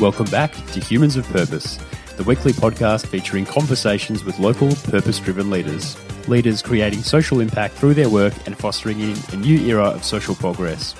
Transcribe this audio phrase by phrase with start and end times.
[0.00, 1.76] Welcome back to Humans of Purpose,
[2.16, 5.94] the weekly podcast featuring conversations with local purpose driven leaders.
[6.26, 10.34] Leaders creating social impact through their work and fostering in a new era of social
[10.34, 10.94] progress.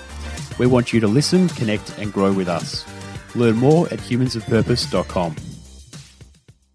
[0.58, 2.84] We want you to listen, connect, and grow with us.
[3.34, 5.37] Learn more at humansofpurpose.com.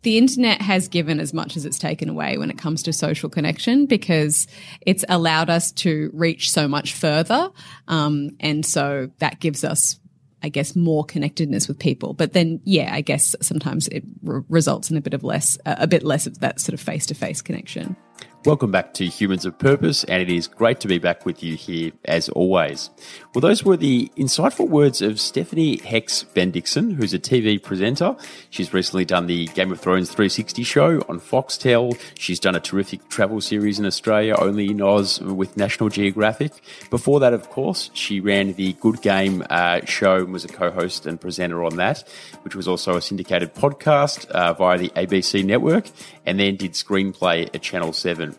[0.02, 3.30] The internet has given as much as it's taken away when it comes to social
[3.30, 4.48] connection because
[4.82, 7.52] it's allowed us to reach so much further.
[7.88, 10.00] Um, and so that gives us
[10.46, 12.14] I guess more connectedness with people.
[12.14, 15.76] But then, yeah, I guess sometimes it re- results in a bit of less, uh,
[15.80, 17.96] a bit less of that sort of face to face connection.
[18.46, 21.56] Welcome back to Humans of Purpose, and it is great to be back with you
[21.56, 22.92] here as always.
[23.34, 28.16] Well, those were the insightful words of Stephanie Hex Bendixsen, who's a TV presenter.
[28.52, 32.00] She's recently done the Game of Thrones 360 show on Foxtel.
[32.20, 36.52] She's done a terrific travel series in Australia, only in Oz, with National Geographic.
[36.92, 40.70] Before that, of course, she ran the Good Game uh, show and was a co
[40.70, 42.08] host and presenter on that,
[42.44, 45.90] which was also a syndicated podcast uh, via the ABC network,
[46.28, 48.35] and then did screenplay at Channel 7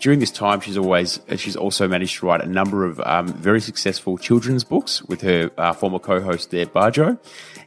[0.00, 3.60] during this time, she's always she's also managed to write a number of um, very
[3.60, 7.18] successful children's books with her uh, former co-host there, Bajo.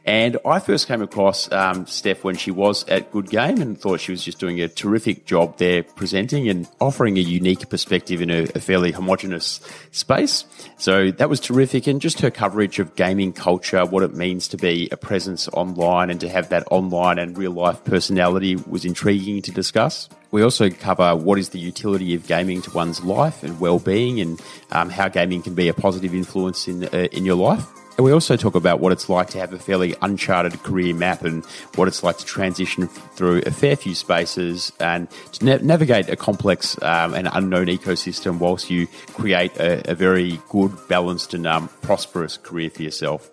[0.06, 4.00] And I first came across um, Steph when she was at Good Game and thought
[4.00, 8.30] she was just doing a terrific job there presenting and offering a unique perspective in
[8.30, 9.60] a, a fairly homogenous
[9.92, 10.44] space.
[10.76, 11.86] So that was terrific.
[11.86, 16.10] And just her coverage of gaming culture, what it means to be a presence online
[16.10, 20.10] and to have that online and real life personality was intriguing to discuss.
[20.32, 24.42] We also cover what is the utility of gaming to one's life and well-being, and
[24.72, 27.64] um, how gaming can be a positive influence in uh, in your life.
[27.96, 31.22] And we also talk about what it's like to have a fairly uncharted career map
[31.22, 31.44] and
[31.76, 36.16] what it's like to transition through a fair few spaces and to na- navigate a
[36.16, 41.68] complex um, and unknown ecosystem whilst you create a, a very good, balanced, and um,
[41.82, 43.30] prosperous career for yourself.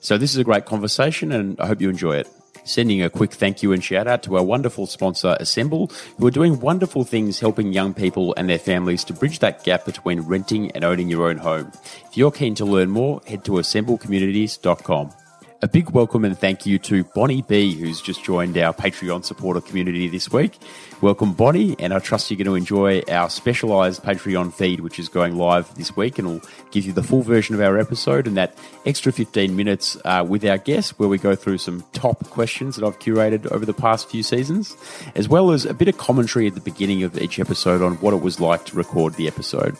[0.00, 2.28] So, this is a great conversation, and I hope you enjoy it
[2.66, 6.30] sending a quick thank you and shout out to our wonderful sponsor, Assemble, who are
[6.30, 10.70] doing wonderful things helping young people and their families to bridge that gap between renting
[10.72, 11.72] and owning your own home.
[12.08, 15.25] If you're keen to learn more, head to assemblecommunities.com.
[15.62, 19.62] A big welcome and thank you to Bonny B, who's just joined our Patreon supporter
[19.62, 20.58] community this week.
[21.00, 25.08] Welcome, Bonny, and I trust you're going to enjoy our specialised Patreon feed, which is
[25.08, 28.36] going live this week and will give you the full version of our episode and
[28.36, 32.76] that extra 15 minutes uh, with our guests, where we go through some top questions
[32.76, 34.76] that I've curated over the past few seasons,
[35.14, 38.12] as well as a bit of commentary at the beginning of each episode on what
[38.12, 39.74] it was like to record the episode.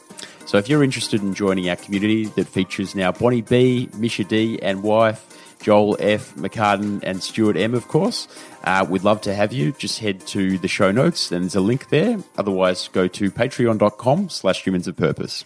[0.46, 4.58] So if you're interested in joining our community that features now Bonny B, Misha D,
[4.62, 8.28] and wife, Joel F, Macartan, and Stuart M, of course.
[8.64, 9.72] Uh, we'd love to have you.
[9.72, 12.18] Just head to the show notes, and there's a link there.
[12.38, 15.44] Otherwise, go to patreon.com slash humans of purpose.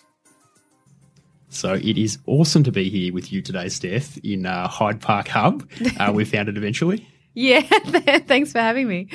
[1.48, 5.28] So it is awesome to be here with you today, Steph, in uh, Hyde Park
[5.28, 5.68] Hub.
[5.98, 7.08] Uh, we found it eventually.
[7.34, 7.60] Yeah,
[8.26, 9.08] thanks for having me.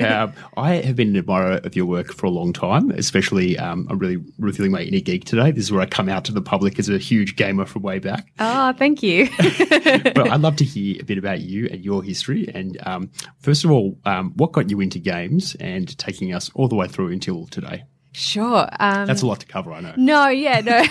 [0.00, 3.86] um, I have been an admirer of your work for a long time, especially um,
[3.90, 5.50] I'm really revealing my inner geek today.
[5.50, 7.98] This is where I come out to the public as a huge gamer from way
[7.98, 8.32] back.
[8.38, 9.28] Oh, thank you.
[9.38, 12.48] but I'd love to hear a bit about you and your history.
[12.54, 13.10] And um,
[13.40, 16.86] first of all, um, what got you into games and taking us all the way
[16.86, 17.84] through until today?
[18.12, 18.68] Sure.
[18.78, 19.94] Um, That's a lot to cover, I know.
[19.96, 20.82] No, yeah, no.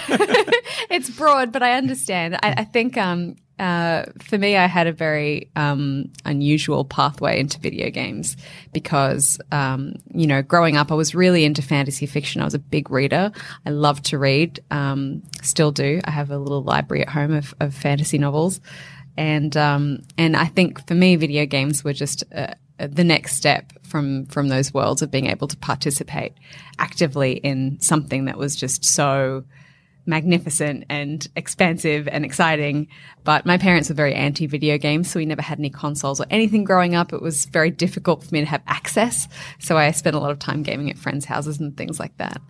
[0.90, 2.36] it's broad, but I understand.
[2.36, 7.60] I, I think um, uh, for me, I had a very um, unusual pathway into
[7.60, 8.38] video games
[8.72, 12.42] because, um, you know, growing up, I was really into fantasy fiction.
[12.42, 13.32] I was a big reader.
[13.66, 16.02] I loved to read, um, still do.
[16.06, 18.62] I have a little library at home of, of fantasy novels,
[19.18, 23.74] and um, and I think for me, video games were just uh, the next step
[23.84, 26.34] from from those worlds of being able to participate
[26.78, 29.44] actively in something that was just so
[30.08, 32.88] magnificent and expansive and exciting.
[33.24, 36.26] But my parents were very anti video games, so we never had any consoles or
[36.30, 37.14] anything growing up.
[37.14, 39.28] It was very difficult for me to have access.
[39.60, 42.42] So I spent a lot of time gaming at friends' houses and things like that.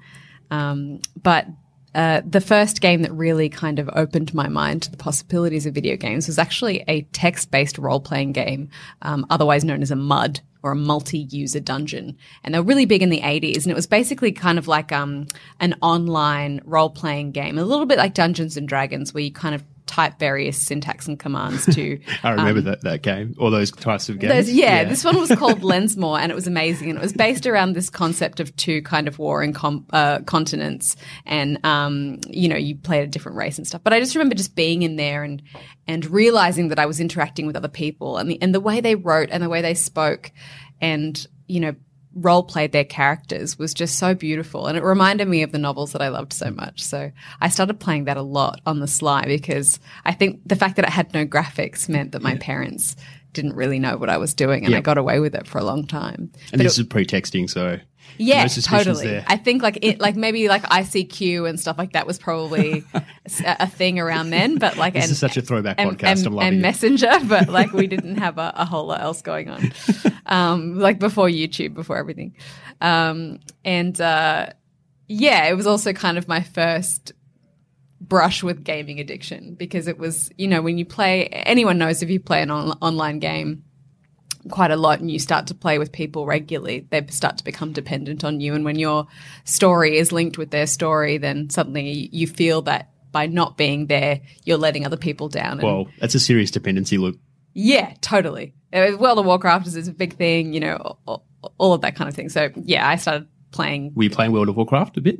[0.51, 1.47] Um, but
[1.97, 5.73] uh, the first game that really kind of opened my mind to the possibilities of
[5.73, 8.69] video games was actually a text based role playing game,
[9.01, 12.15] um, otherwise known as a MUD or a multi-user dungeon.
[12.43, 13.63] And they were really big in the 80s.
[13.63, 15.25] And it was basically kind of like um,
[15.59, 19.63] an online role-playing game, a little bit like Dungeons and Dragons, where you kind of
[19.87, 21.99] type various syntax and commands to.
[22.23, 24.51] I remember um, that, that game, all those types of games.
[24.51, 26.89] Yeah, yeah, this one was called Lensmore, and it was amazing.
[26.89, 30.95] And it was based around this concept of two kind of warring com- uh, continents,
[31.25, 33.81] and um, you know, you played a different race and stuff.
[33.83, 35.41] But I just remember just being in there and
[35.87, 38.95] and realizing that I was interacting with other people, and the and the way they
[38.95, 40.31] wrote and the way they spoke,
[40.81, 41.75] and you know
[42.17, 44.67] role played their characters was just so beautiful.
[44.67, 46.83] And it reminded me of the novels that I loved so much.
[46.83, 50.75] So I started playing that a lot on the sly because I think the fact
[50.77, 52.95] that it had no graphics meant that my parents
[53.37, 55.63] didn't really know what I was doing and I got away with it for a
[55.63, 56.31] long time.
[56.51, 57.79] And this is pre-texting, so
[58.17, 59.05] Yeah, no totally.
[59.07, 59.23] there.
[59.27, 63.03] I think like it, like maybe like ICQ and stuff like that was probably a,
[63.61, 66.17] a thing around then, but like This and, is such a throwback and, podcast.
[66.17, 66.61] and, I'm loving and it.
[66.61, 69.71] Messenger, but like we didn't have a, a whole lot else going on,
[70.25, 72.35] um, like before YouTube, before everything,
[72.81, 74.47] um, and uh,
[75.07, 77.11] yeah, it was also kind of my first
[77.99, 82.09] brush with gaming addiction because it was you know when you play anyone knows if
[82.09, 83.63] you play an on- online game
[84.49, 87.73] quite a lot and you start to play with people regularly, they start to become
[87.73, 88.53] dependent on you.
[88.53, 89.07] And when your
[89.43, 94.21] story is linked with their story, then suddenly you feel that by not being there,
[94.43, 95.53] you're letting other people down.
[95.59, 97.19] And well, that's a serious dependency loop.
[97.53, 98.53] yeah, totally.
[98.73, 101.25] Uh, World of Warcraft is a big thing, you know, all,
[101.57, 102.29] all of that kind of thing.
[102.29, 103.93] So yeah, I started playing.
[103.95, 105.19] Were you playing World of Warcraft a bit?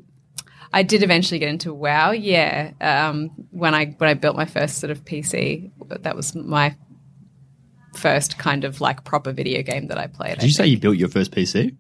[0.74, 2.12] I did eventually get into WoW.
[2.12, 5.72] Yeah, um, when I when I built my first sort of PC,
[6.04, 6.76] that was my
[7.96, 10.36] first kind of like proper video game that I played.
[10.40, 11.76] Did you say you built your first PC?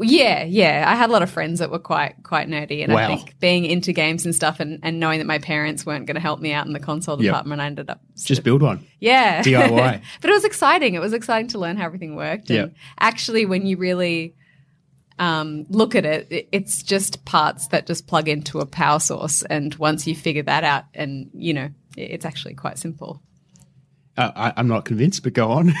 [0.00, 0.84] Yeah, yeah.
[0.86, 3.64] I had a lot of friends that were quite quite nerdy, and I think being
[3.64, 6.52] into games and stuff, and, and knowing that my parents weren't going to help me
[6.52, 7.32] out in the console Yep.
[7.32, 8.86] department, I ended up Just of- build one.
[9.00, 10.00] yeah DIY.
[10.20, 10.94] but it was exciting.
[10.94, 12.48] It was exciting to learn how everything worked.
[12.50, 12.78] And Yeah.
[13.00, 14.36] actually, when you really
[15.18, 19.42] um, look at it, it, it's just parts that just plug into a power source,
[19.42, 23.22] and once you figure that out, and you know, it's actually quite simple.
[24.16, 25.72] Uh, I, I'm not convinced, but go on.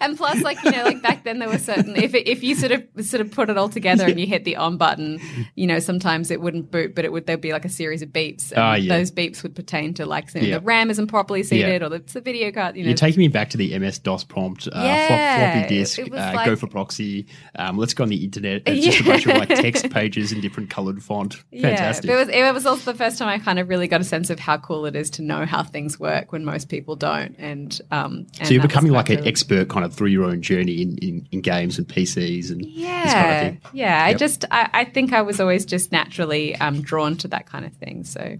[0.00, 2.54] and plus like you know like back then there were certain if it, if you
[2.54, 5.20] sort of sort of put it all together and you hit the on button
[5.54, 8.08] you know sometimes it wouldn't boot but it would there'd be like a series of
[8.10, 8.96] beeps and Ah, yeah.
[8.96, 10.58] those beeps would pertain to like you know, Yeah.
[10.58, 13.28] the ram isn't properly seated or the, the video card you know You're taking me
[13.28, 16.66] back to the MS DOS prompt, uh, flop- Yeah, floppy disk, uh, like- go for
[16.66, 17.26] proxy.
[17.56, 18.62] Um, let's go on the internet.
[18.66, 21.34] It's just a bunch of like text pages in different colored font.
[21.60, 22.08] Fantastic.
[22.08, 24.04] Yeah, it was it was also the first time I kind of really got a
[24.04, 27.34] sense of how cool it is to know how things work when most people don't.
[27.38, 30.80] And um, and so you're becoming like an expert kind of through your own journey
[30.82, 33.60] in, in, in games and PCs and Yeah, this kind of thing.
[33.74, 34.04] yeah.
[34.04, 37.64] I just I, I think I was always just naturally um, drawn to that kind
[37.64, 38.04] of thing.
[38.04, 38.38] So.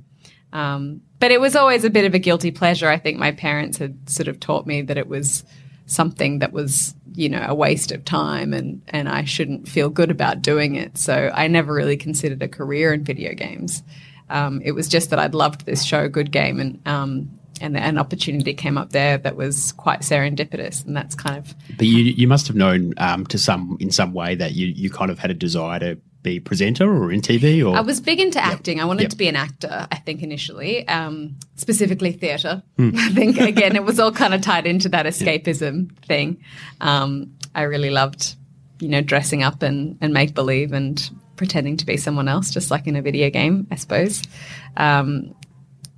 [0.54, 2.88] Um, but it was always a bit of a guilty pleasure.
[2.88, 5.44] I think my parents had sort of taught me that it was
[5.86, 10.10] something that was, you know, a waste of time and, and I shouldn't feel good
[10.10, 10.98] about doing it.
[10.98, 13.82] So I never really considered a career in video games.
[14.28, 17.98] Um, it was just that I'd loved this show, Good Game, and, um, and an
[17.98, 20.84] opportunity came up there that was quite serendipitous.
[20.84, 24.12] And that's kind of, But you you must have known um, to some in some
[24.12, 27.20] way that you, you kind of had a desire to be a presenter or in
[27.20, 28.80] TV or I was big into acting.
[28.80, 29.10] I wanted Yep.
[29.10, 32.62] to be an actor, I think, initially, um, specifically theatre.
[32.76, 32.90] Hmm.
[32.96, 36.38] I think, again, it was all kind of tied into that escapism thing.
[36.80, 38.36] Um, I really loved,
[38.78, 42.70] you know, dressing up and, and make believe and pretending to be someone else, just
[42.70, 44.22] like in a video game, I suppose.
[44.76, 45.34] Um,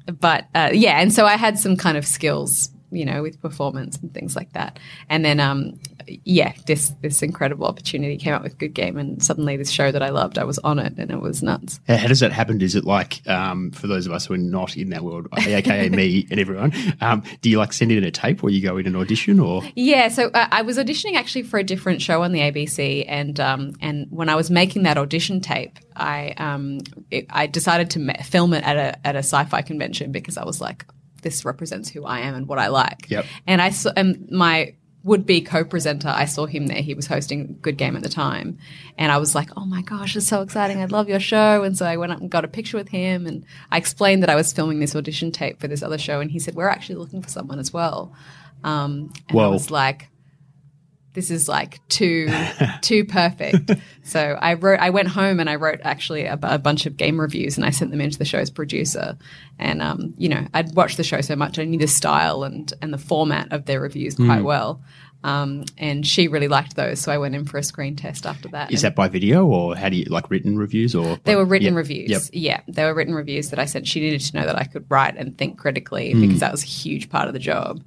[0.06, 3.96] but uh, yeah, and so I had some kind of skills, you know, with performance
[3.98, 4.78] and things like that.
[5.08, 9.56] And then, um, yeah, this this incredible opportunity came up with Good Game, and suddenly
[9.56, 11.80] this show that I loved, I was on it, and it was nuts.
[11.88, 12.60] How does that happen?
[12.60, 15.88] Is it like um, for those of us who are not in that world, aka
[15.90, 16.72] me and everyone?
[17.00, 19.62] Um, do you like send in a tape, or you go in an audition, or
[19.74, 23.38] Yeah, so uh, I was auditioning actually for a different show on the ABC, and
[23.40, 26.80] um, and when I was making that audition tape, I um,
[27.10, 30.44] it, I decided to ma- film it at a at a sci-fi convention because I
[30.44, 30.86] was like,
[31.24, 33.10] this represents who I am and what I like.
[33.10, 33.26] Yep.
[33.48, 34.74] And I saw and my
[35.04, 36.08] would be co-presenter.
[36.08, 36.80] I saw him there.
[36.80, 38.58] He was hosting Good Game at the time,
[38.98, 40.80] and I was like, "Oh my gosh, it's so exciting!
[40.80, 43.26] I love your show!" And so I went up and got a picture with him,
[43.26, 46.30] and I explained that I was filming this audition tape for this other show, and
[46.30, 48.14] he said, "We're actually looking for someone as well."
[48.64, 50.08] Um, and I was like,
[51.14, 52.28] this is like too
[52.82, 53.70] too perfect.
[54.02, 57.18] So I wrote, I went home and I wrote actually a, a bunch of game
[57.20, 59.16] reviews and I sent them into the show's producer.
[59.58, 62.72] And um, you know, I'd watched the show so much, I knew the style and
[62.82, 64.44] and the format of their reviews quite Hmm.
[64.44, 64.82] well.
[65.22, 68.46] Um, and she really liked those, so I went in for a screen test after
[68.48, 68.70] that.
[68.70, 71.68] is that by video, or how do you like written reviews, or they were written
[71.68, 71.76] Yep.
[71.76, 72.10] reviews.
[72.10, 72.22] Yep.
[72.34, 73.86] Yeah, they were written reviews that I sent.
[73.88, 76.20] She needed to know that I could write and think critically Hmm.
[76.20, 77.82] because that was a huge part of the job.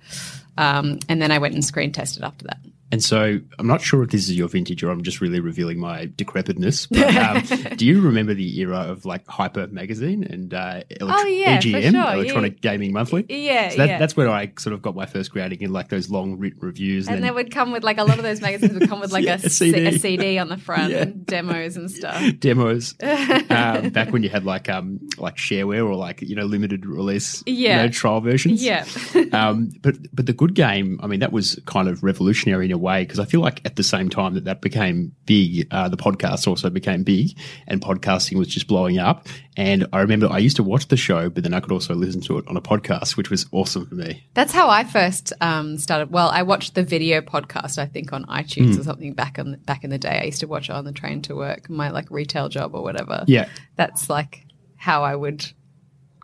[0.58, 2.58] Um, and then I went and screen tested after that.
[2.92, 5.80] And so I'm not sure if this is your vintage or I'm just really revealing
[5.80, 6.88] my decrepitness.
[6.98, 11.26] But um, do you remember the era of like Hyper Magazine and uh, elect- Oh,
[11.28, 13.26] yeah, EGM, sure, Electronic Gaming Monthly?
[13.30, 13.98] Yeah, So that, yeah.
[14.00, 17.08] that's where I sort of got my first grounding in like those long written reviews.
[17.08, 19.12] And then they would come with like a lot of those magazines would come with
[19.12, 19.86] like Yeah, a, a CD.
[19.88, 21.02] a CD on the front Yeah.
[21.04, 22.22] and demos and stuff.
[22.40, 26.86] demos um, back when you had like um like shareware or like you know limited
[26.86, 27.82] release you Yeah.
[27.84, 28.86] know, trial versions Yeah.
[29.34, 32.88] um but but the good game i mean that was kind of revolutionary in a
[32.88, 35.90] a way because I feel like at the same time that that became big, uh,
[35.90, 39.28] the podcast also became big, and podcasting was just blowing up.
[39.58, 42.22] And I remember I used to watch the show, but then I could also listen
[42.22, 44.24] to it on a podcast, which was awesome for me.
[44.36, 46.12] That's how I first um, started.
[46.12, 48.82] Well, I watched the video podcast, I think, on iTunes Hmm.
[48.82, 50.20] or something back on back in the day.
[50.22, 52.84] I used to watch it on the train to work, my like retail job or
[52.84, 53.24] whatever.
[53.28, 53.50] Yeah.
[53.76, 55.46] that's like how I would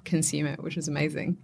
[0.03, 1.38] consume it, which was amazing.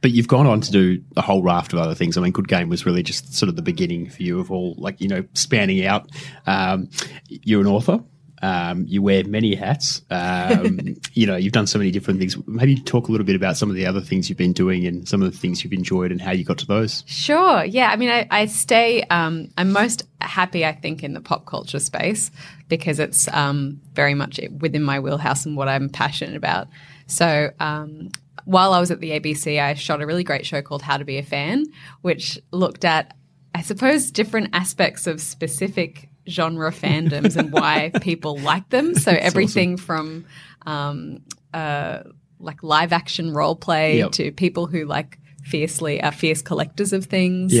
[0.00, 2.16] But you've gone on to do a whole raft of other things.
[2.16, 4.74] I mean, Good Game was really just sort of the beginning for you of all,
[4.78, 6.08] like, you know, spanning out.
[6.46, 6.88] Um,
[7.28, 8.00] you're an author.
[8.42, 10.02] Um, you wear many hats.
[10.10, 12.36] Um, you know, you've done so many different things.
[12.46, 15.06] Maybe talk a little bit about some of the other things you've been doing and
[15.06, 17.04] some of the things you've enjoyed and how you got to those.
[17.06, 17.64] Sure.
[17.64, 17.90] Yeah.
[17.90, 21.78] I mean, I, I stay, um, I'm most happy, I think, in the pop culture
[21.78, 22.30] space
[22.68, 26.68] because it's um, very much within my wheelhouse and what I'm passionate about.
[27.06, 28.10] So, um,
[28.44, 31.04] while I was at the ABC, I shot a really great show called How to
[31.04, 31.64] Be a Fan,
[32.02, 33.16] which looked at,
[33.54, 38.94] I suppose, different aspects of specific genre fandoms and why people like them.
[38.94, 40.24] So, everything from
[40.66, 41.22] um,
[41.54, 42.00] uh,
[42.38, 44.12] like live action role play Yep.
[44.12, 47.52] to people who like fiercely are fierce collectors of things.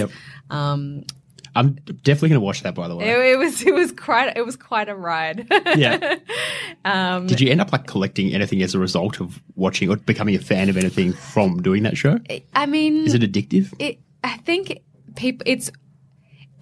[0.50, 1.04] Um,
[1.60, 3.08] I'm definitely going to watch that, by the way.
[3.10, 5.46] It, it was it was quite it was quite a ride.
[5.76, 6.16] yeah.
[6.82, 10.34] Um, Did you end up like collecting anything as a result of watching or becoming
[10.34, 12.18] a fan of anything from doing that show?
[12.54, 13.74] I mean, Is it addictive?
[13.78, 14.80] it, I think
[15.14, 15.70] people it's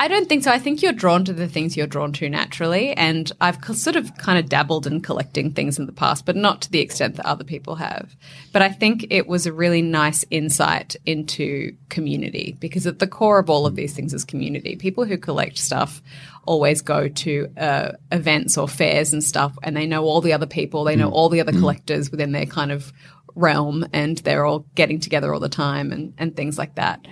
[0.01, 0.53] I don't think so.
[0.53, 2.93] I think you're drawn to the things you're drawn to naturally.
[2.93, 6.63] And I've sort of kind of dabbled in collecting things in the past, but not
[6.63, 8.15] to the extent that other people have.
[8.53, 13.41] But I think it was a really nice insight into community because at the core
[13.41, 14.77] of all of these things is community.
[14.77, 16.01] People who collect stuff
[16.45, 20.47] always go to uh, events or fairs and stuff and they know all the other
[20.47, 22.93] people, they know all the other collectors within their kind of
[23.35, 27.05] realm and they're all getting together all the time and, and things like that.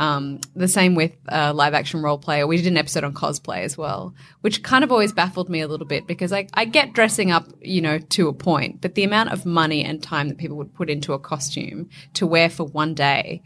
[0.00, 2.42] Um, the same with uh, live action role play.
[2.42, 5.68] We did an episode on cosplay as well, which kind of always baffled me a
[5.68, 9.04] little bit because I, I get dressing up, you know, to a point, but the
[9.04, 12.64] amount of money and time that people would put into a costume to wear for
[12.64, 13.42] one day,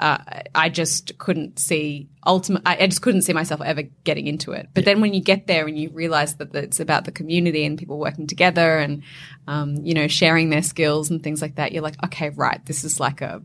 [0.00, 0.16] uh,
[0.54, 2.62] I just couldn't see ultimate.
[2.64, 4.70] I, I just couldn't see myself ever getting into it.
[4.72, 7.76] But then when you get there and you realize that it's about the community and
[7.76, 9.02] people working together and,
[9.46, 12.82] um, you know, sharing their skills and things like that, you're like, okay, right, this
[12.82, 13.42] is like a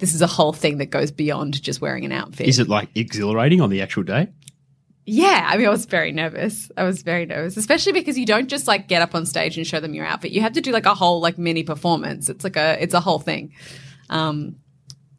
[0.00, 2.48] this is a whole thing that goes beyond just wearing an outfit.
[2.48, 4.28] Is it like exhilarating on the actual day?
[5.06, 6.70] yeah, I mean, I was very nervous.
[6.76, 9.66] I was very nervous, especially because you don't just like get up on stage and
[9.66, 10.30] show them your outfit.
[10.30, 12.28] You have to do like a whole like mini performance.
[12.28, 13.52] It's like a it's a whole thing.
[14.08, 14.56] Um,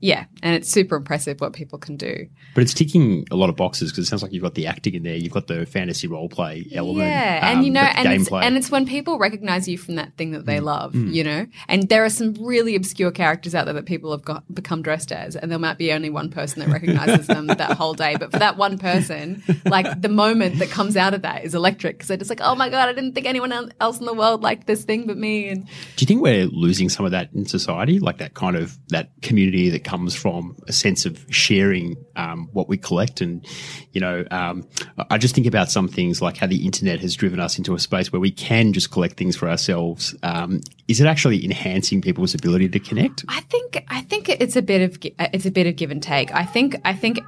[0.01, 2.27] yeah, and it's super impressive what people can do.
[2.55, 4.95] But it's ticking a lot of boxes because it sounds like you've got the acting
[4.95, 8.11] in there, you've got the fantasy role play element, Yeah, um, and you know, and
[8.11, 11.45] it's, and it's when people recognize you from that thing that they love, you know.
[11.67, 15.11] And there are some really obscure characters out there that people have got become dressed
[15.11, 18.15] as, and there might be only one person that recognizes them that whole day.
[18.17, 21.97] But for that one person, like the moment that comes out of that is electric
[21.97, 24.41] because they're just like, oh my god, I didn't think anyone else in the world
[24.41, 25.49] liked this thing but me.
[25.49, 28.77] And Do you think we're losing some of that in society, like that kind of
[28.89, 33.19] that community that comes from a sense of sharing um, what we collect?
[33.19, 33.45] And
[33.91, 34.65] you know, um,
[35.09, 37.79] I just think about some things like how the internet has driven us into a
[37.79, 40.15] space where we can just collect things for ourselves.
[40.23, 43.25] Um, is it actually enhancing people's ability to connect?
[43.27, 44.97] I think I think it's a bit of
[45.33, 46.33] it's a bit of give and take.
[46.33, 47.19] I think I think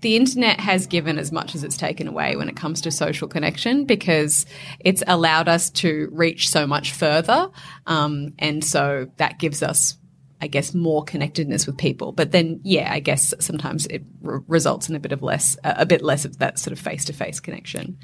[0.00, 3.28] the internet has given as much as it's taken away when it comes to social
[3.28, 4.46] connection because
[4.78, 7.50] it's allowed us to reach so much further,
[7.86, 9.98] um, and so that gives us.
[10.40, 14.94] I guess more connectedness with people, but then yeah, I guess sometimes it results in
[14.94, 17.98] a bit of less, a bit less of that sort of face to face connection.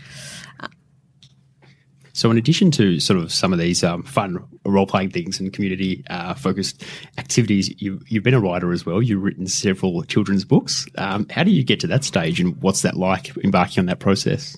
[2.16, 5.52] So, in addition to sort of some of these um, fun role playing things and
[5.52, 6.82] community uh, focused
[7.18, 9.02] activities, you've, you've been a writer as well.
[9.02, 10.86] You've written several children's books.
[10.96, 13.98] Um, how do you get to that stage, and what's that like embarking on that
[13.98, 14.56] process?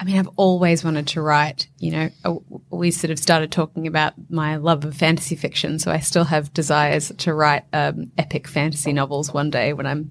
[0.00, 1.68] I mean, I've always wanted to write.
[1.78, 5.98] You know, we sort of started talking about my love of fantasy fiction, so I
[6.00, 10.10] still have desires to write um, epic fantasy novels one day when I'm,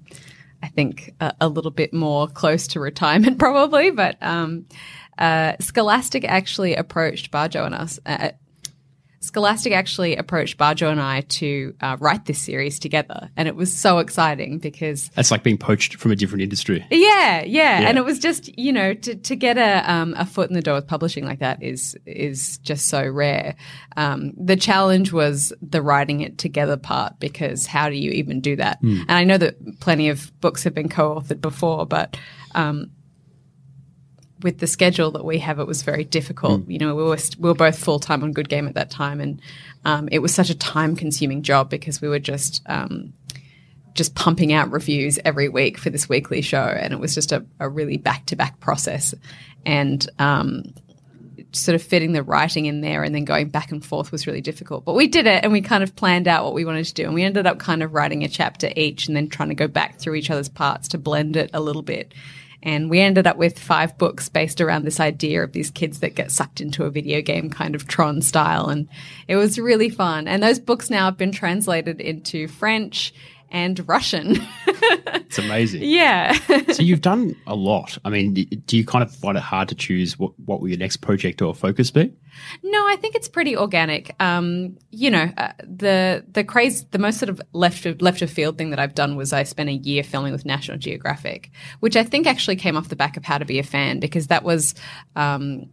[0.62, 3.90] I think, a, a little bit more close to retirement, probably.
[3.90, 4.66] But um,
[5.18, 7.98] uh, Scholastic actually approached Bajo and us.
[8.06, 8.30] Uh,
[9.22, 13.70] Scholastic actually approached Bajo and I to uh, write this series together, and it was
[13.70, 16.86] so exciting because That's like being poached from a different industry.
[16.90, 17.88] yeah, yeah, Yeah.
[17.88, 20.62] and it was just you know to, to get a um, a foot in the
[20.62, 23.56] door with publishing like that is is just so rare.
[23.98, 28.56] Um, the challenge was the writing it together part because how do you even do
[28.56, 28.80] that?
[28.80, 32.16] And I know that plenty of books have been co-authored before, but
[32.54, 32.90] um,
[34.42, 36.68] with the schedule that we have, it was very difficult.
[36.68, 38.90] You know, we were st- we were both full time on Good Game at that
[38.90, 39.40] time, and
[39.84, 43.12] um, it was such a time consuming job because we were just um,
[43.94, 47.44] just pumping out reviews every week for this weekly show, and it was just a,
[47.58, 49.14] a really back to back process,
[49.64, 50.74] and um,
[51.52, 54.40] sort of fitting the writing in there and then going back and forth was really
[54.40, 54.84] difficult.
[54.84, 57.04] But we did it, and we kind of planned out what we wanted to do,
[57.04, 59.68] and we ended up kind of writing a chapter each, and then trying to go
[59.68, 62.14] back through each other's parts to blend it a little bit.
[62.62, 66.14] And we ended up with five books based around this idea of these kids that
[66.14, 68.68] get sucked into a video game kind of Tron style.
[68.68, 68.88] And
[69.28, 70.28] it was really fun.
[70.28, 73.14] And those books now have been translated into French
[73.50, 74.36] and Russian.
[74.66, 75.82] it's amazing.
[75.84, 76.32] Yeah.
[76.72, 77.98] so you've done a lot.
[78.04, 80.78] I mean, do you kind of find it hard to choose what, what will your
[80.78, 82.12] next project or focus be?
[82.62, 84.14] No, I think it's pretty organic.
[84.20, 88.30] Um, you know, uh, the the craze, the most sort of left of, left of
[88.30, 91.96] field thing that I've done was I spent a year filming with National Geographic, which
[91.96, 94.44] I think actually came off the back of How to Be a Fan because that
[94.44, 94.74] was.
[95.16, 95.70] Um,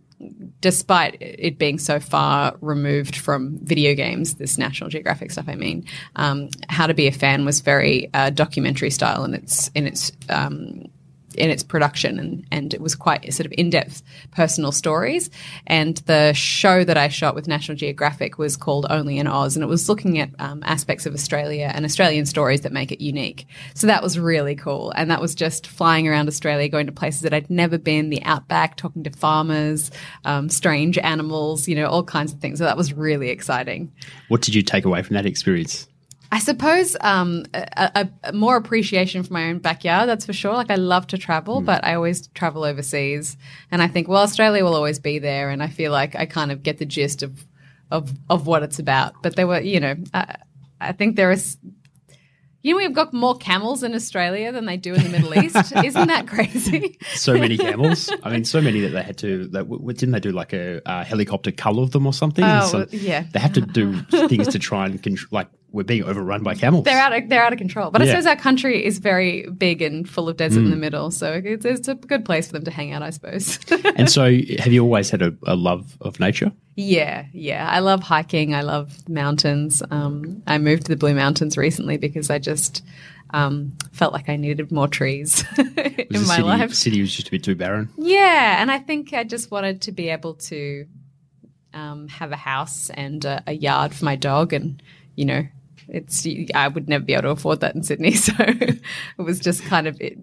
[0.62, 5.86] despite it being so far removed from video games, this National Geographic stuff, I mean,
[6.16, 10.12] um, How to Be a Fan was very uh, documentary style in its in its
[10.30, 10.86] um,
[11.38, 14.02] in its production and, and it was quite sort of in-depth
[14.32, 15.30] personal stories.
[15.66, 19.64] And the show that i shot with national geographic was called only in oz and
[19.64, 23.48] it was looking at um, aspects of australia and australian stories that make it unique.
[23.74, 24.92] So that was really cool.
[24.96, 28.24] And that was just flying around australia going to places that i'd never been the
[28.24, 29.92] outback talking to farmers
[30.26, 32.60] um, strange animals you know all kinds of things.
[32.60, 33.92] So that was really exciting.
[34.28, 35.88] What did you take away from that experience
[36.32, 40.10] I suppose um, a, a, more appreciation for my own backyard.
[40.10, 40.54] That's for sure.
[40.54, 41.66] Like I love to travel, mm.
[41.66, 43.38] but I always travel overseas,
[43.72, 46.52] and I think well, Australia will always be there, and I feel like I kind
[46.52, 47.46] of get the gist of
[47.92, 49.14] of of what it's about.
[49.24, 50.36] But there were, you know, I,
[50.82, 51.58] I think there is.
[52.64, 55.56] You know, we've got more camels in Australia than they do in the Middle East.
[55.56, 56.98] Isn't that crazy?
[57.14, 58.12] so many camels.
[58.24, 59.48] I mean, so many that they had to.
[59.50, 62.44] That, didn't they do like a, helicopter cull of them or something?
[62.44, 63.24] Oh, so yeah.
[63.32, 66.86] They have to do things to try and control, like we're being overrun by camels.
[66.86, 67.92] They're out of they're out of control.
[67.92, 68.08] But yeah.
[68.08, 70.66] I suppose our country is very big and full of desert mm.
[70.66, 70.82] in the mm.
[70.82, 73.60] middle, so it's, it's, a good place for them to hang out, I suppose.
[73.96, 74.24] and so,
[74.58, 76.52] have you always had a, a, love of nature?
[76.76, 77.70] Yeah, yeah.
[77.70, 78.56] I love hiking.
[78.56, 79.84] I love mountains.
[79.92, 82.84] Um, I moved to the Blue Mountains recently because I just
[83.30, 86.74] um, felt like I needed more trees in my city, life.
[86.74, 87.90] City was just a bit too barren.
[87.98, 90.88] Yeah, and I think I just wanted to be able to
[91.76, 94.82] um, have a house and a, a yard for my dog and
[95.16, 95.46] you know
[95.90, 98.82] it's I would never be able to afford that in Sydney, so it
[99.18, 100.18] was just kind of it.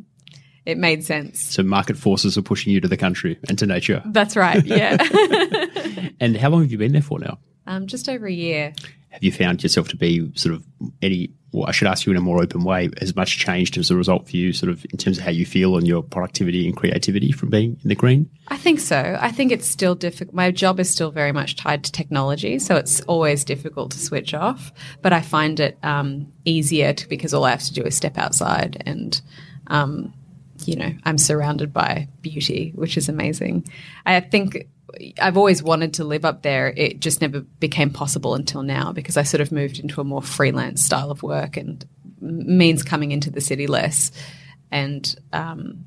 [0.66, 1.42] It made sense.
[1.44, 4.02] So market forces are pushing you to the country and to nature.
[4.06, 4.64] That's right.
[4.64, 4.96] Yeah.
[6.20, 7.38] and how long have you been there for now?
[7.66, 8.72] Um, just over a year.
[9.10, 10.64] Have you found yourself to be sort of
[11.02, 13.90] any well, I should ask you in a more open way, has much changed as
[13.90, 16.66] a result for you, sort of in terms of how you feel and your productivity
[16.66, 18.28] and creativity from being in the green?
[18.48, 19.16] I think so.
[19.20, 20.34] I think it's still difficult.
[20.34, 24.34] My job is still very much tied to technology, so it's always difficult to switch
[24.34, 24.72] off.
[25.00, 28.18] But I find it um, easier to, because all I have to do is step
[28.18, 29.20] outside and.
[29.68, 30.12] Um,
[30.66, 33.68] you know, I'm surrounded by beauty, which is amazing.
[34.06, 34.68] I think
[35.20, 36.68] I've always wanted to live up there.
[36.76, 40.22] It just never became possible until now because I sort of moved into a more
[40.22, 41.84] freelance style of work and
[42.20, 44.12] means coming into the city less.
[44.70, 45.86] And um,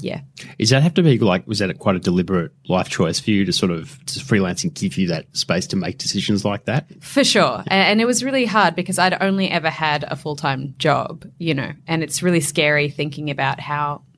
[0.00, 0.20] yeah.
[0.58, 3.44] Does that have to be like, was that quite a deliberate life choice for you
[3.44, 6.86] to sort of to freelancing give you that space to make decisions like that?
[7.02, 7.62] For sure.
[7.66, 11.54] And it was really hard because I'd only ever had a full time job, you
[11.54, 14.02] know, and it's really scary thinking about how.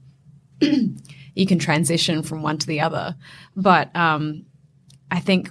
[1.36, 3.14] you can transition from one to the other.
[3.54, 4.46] But um,
[5.10, 5.50] I think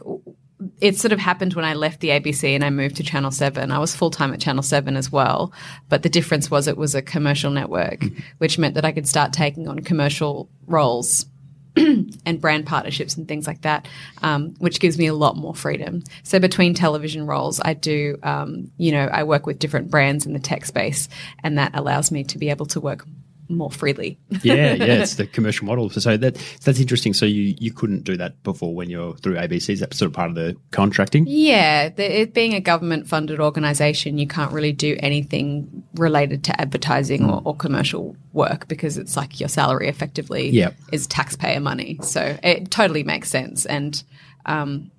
[0.80, 3.72] it sort of happened when I left the ABC and I moved to Channel 7.
[3.72, 5.52] I was full time at Channel 7 as well.
[5.90, 8.20] But the difference was it was a commercial network, mm-hmm.
[8.38, 11.26] which meant that I could start taking on commercial roles.
[12.26, 13.86] and brand partnerships and things like that,
[14.24, 16.02] um, which gives me a lot more freedom.
[16.24, 20.32] So between television roles, I do, um, you know, I work with different brands in
[20.32, 21.10] the tech space,
[21.44, 23.06] and that allows me to be able to work
[23.50, 24.18] more freely.
[24.44, 25.90] yeah, yeah, it's the commercial model.
[25.90, 27.14] So that that's interesting.
[27.14, 29.70] So you you couldn't do that before when you're through ABC.
[29.70, 31.26] Is that sort of part of the contracting?
[31.28, 36.62] Yeah, the, it being a government funded organisation, you can't really do anything related to
[36.62, 37.32] advertising mm.
[37.34, 40.76] or, or, commercial work because it's like your salary effectively yep.
[40.92, 42.00] is taxpayer money.
[42.02, 44.02] So it totally makes sense and.
[44.48, 44.92] Um,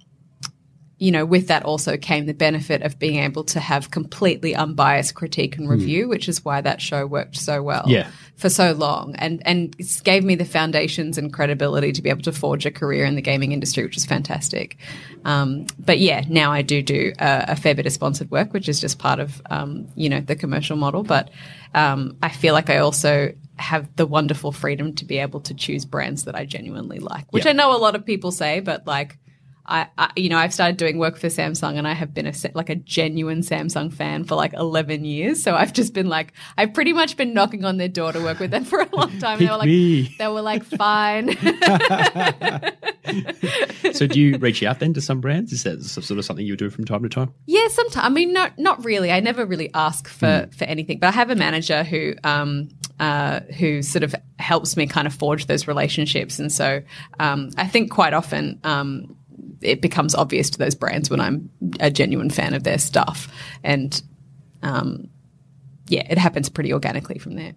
[0.98, 5.14] you know, with that also came the benefit of being able to have completely unbiased
[5.14, 5.72] critique and hmm.
[5.72, 6.08] review, mm.
[6.08, 8.10] which is why that show worked so well yeah.
[8.36, 9.14] for so long.
[9.16, 12.70] And and it gave me the foundations and credibility to be able to forge a
[12.70, 14.78] career in the gaming industry, which is fantastic.
[15.26, 18.68] Um, but yeah, now I do do a, a, fair bit of sponsored work, which
[18.68, 21.02] is just part of um, you know the commercial model.
[21.02, 21.30] But
[21.74, 25.84] um, I feel like I also have the wonderful freedom to be able to choose
[25.84, 29.18] brands that I genuinely like, which I know a lot of people say, but like
[29.68, 32.32] I, I, you know, I've started doing work for Samsung, and I have been a
[32.54, 35.42] like a genuine Samsung fan for like eleven years.
[35.42, 38.38] So I've just been like, I've pretty much been knocking on their door to work
[38.38, 39.38] with them for a long time.
[39.38, 40.14] They were like, me.
[40.18, 41.36] they were like, fine.
[43.92, 45.52] so do you reach out then to some brands?
[45.52, 47.32] Is that sort of something you do from time to time?
[47.46, 48.06] Yeah, sometimes.
[48.06, 49.10] I mean, not not really.
[49.10, 52.68] I never really ask for for anything, but I have a manager who um
[53.00, 56.82] uh who sort of helps me kind of forge those relationships, and so
[57.18, 59.16] um I think quite often um
[59.60, 63.28] it becomes obvious to those brands when I'm a genuine fan of their stuff,
[63.62, 64.00] and
[64.62, 65.08] um
[65.88, 67.54] yeah, it happens pretty organically from there.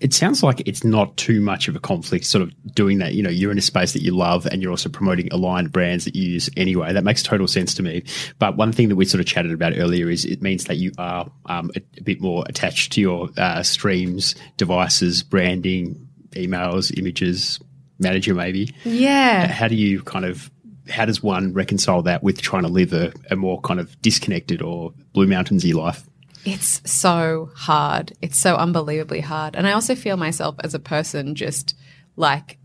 [0.00, 3.14] It sounds like it's not too much of a conflict, sort of doing that.
[3.14, 6.04] You know, you're in a space that you love and you're also promoting aligned brands
[6.04, 6.92] that you use anyway.
[6.92, 8.04] That makes total sense to me.
[8.38, 10.92] But one thing that we sort of chatted about earlier is it means that you
[10.96, 17.60] are um, a, a, bit more attached to your uh, streams, devices, branding, emails, images,
[17.98, 18.72] manager, maybe.
[18.84, 19.48] Yeah.
[19.48, 20.50] How do you kind of
[20.90, 24.60] how does one reconcile that with trying to live a, a more kind of disconnected
[24.62, 26.04] or Blue Mountains-y life?
[26.44, 28.12] It's so hard.
[28.22, 29.56] It's so unbelievably hard.
[29.56, 31.76] And I also feel myself as a person just
[32.16, 32.58] like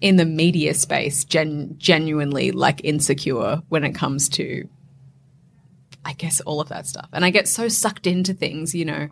[0.00, 4.68] in the media space, gen- genuinely like insecure when it comes to,
[6.04, 7.08] I guess, all of that stuff.
[7.12, 9.08] And I get so sucked into things, you know.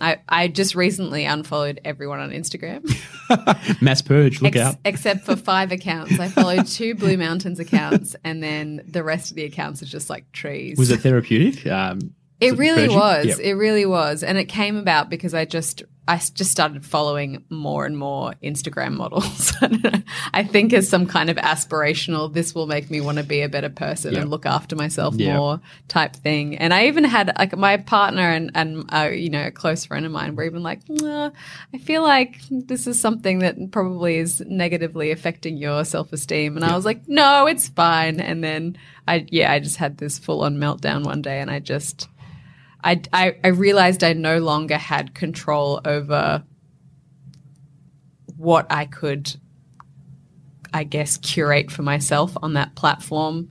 [0.00, 2.82] I, I just recently unfollowed everyone on Instagram.
[3.82, 4.76] Mass purge, look Ex- out.
[4.84, 6.18] Except for five accounts.
[6.18, 10.10] I followed two Blue Mountains accounts, and then the rest of the accounts are just
[10.10, 10.78] like trees.
[10.78, 11.66] Was it therapeutic?
[11.66, 12.98] Um, It really purging?
[12.98, 13.26] was.
[13.26, 13.38] Yep.
[13.40, 17.86] It really was, and it came about because I just I just started following more
[17.86, 19.52] and more Instagram models.
[19.60, 20.02] I don't know.
[20.34, 23.48] I think as some kind of aspirational, this will make me want to be a
[23.48, 24.22] better person Yep.
[24.22, 25.36] and look after myself Yep.
[25.36, 26.58] more type thing.
[26.58, 30.04] And I even had like my partner and and uh, you know a close friend
[30.04, 31.30] of mine were even like, "Nah,
[31.72, 36.56] I feel like this is something that probably is negatively affecting your self esteem.
[36.56, 38.18] And I was like, no, it's fine.
[38.20, 41.60] And then I yeah I just had this full on meltdown one day, and I
[41.60, 42.08] just.
[42.84, 46.42] I, I, I realized I no longer had control over
[48.36, 49.34] what I could,
[50.74, 53.50] I guess, curate for myself on that platform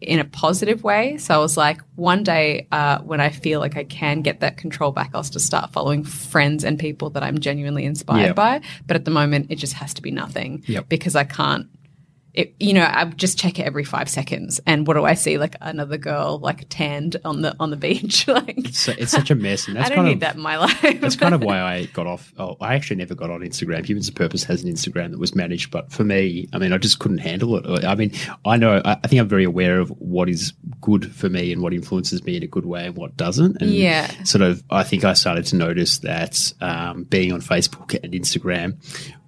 [0.00, 1.16] in a positive way.
[1.18, 4.56] So I was like, one day uh, when I feel like I can get that
[4.58, 8.32] control back, I'll just start following friends and people that I'm genuinely inspired Yeah.
[8.34, 8.60] by.
[8.86, 10.88] But at the moment, it just has to be nothing Yep.
[10.88, 11.66] because I can't
[12.36, 15.38] it, you know, I just check it every five seconds, and what do I see?
[15.38, 18.28] Like another girl, like tanned on the on the beach.
[18.28, 20.42] like So it's such a mess, and that's I don't kind need of that in
[20.42, 21.00] my life.
[21.00, 22.32] that's kind of why I got off.
[22.38, 23.84] Oh, I actually never got on Instagram.
[23.86, 26.78] Humans of Purpose has an Instagram that was managed, but for me, I mean, I
[26.78, 27.84] just couldn't handle it.
[27.84, 28.12] I mean,
[28.44, 31.62] I know, I I think I'm very aware of what is good for me and
[31.62, 33.60] what influences me in a good way and what doesn't.
[33.62, 34.08] And Yeah.
[34.24, 38.76] sort of, I think I started to notice that um, being on Facebook and Instagram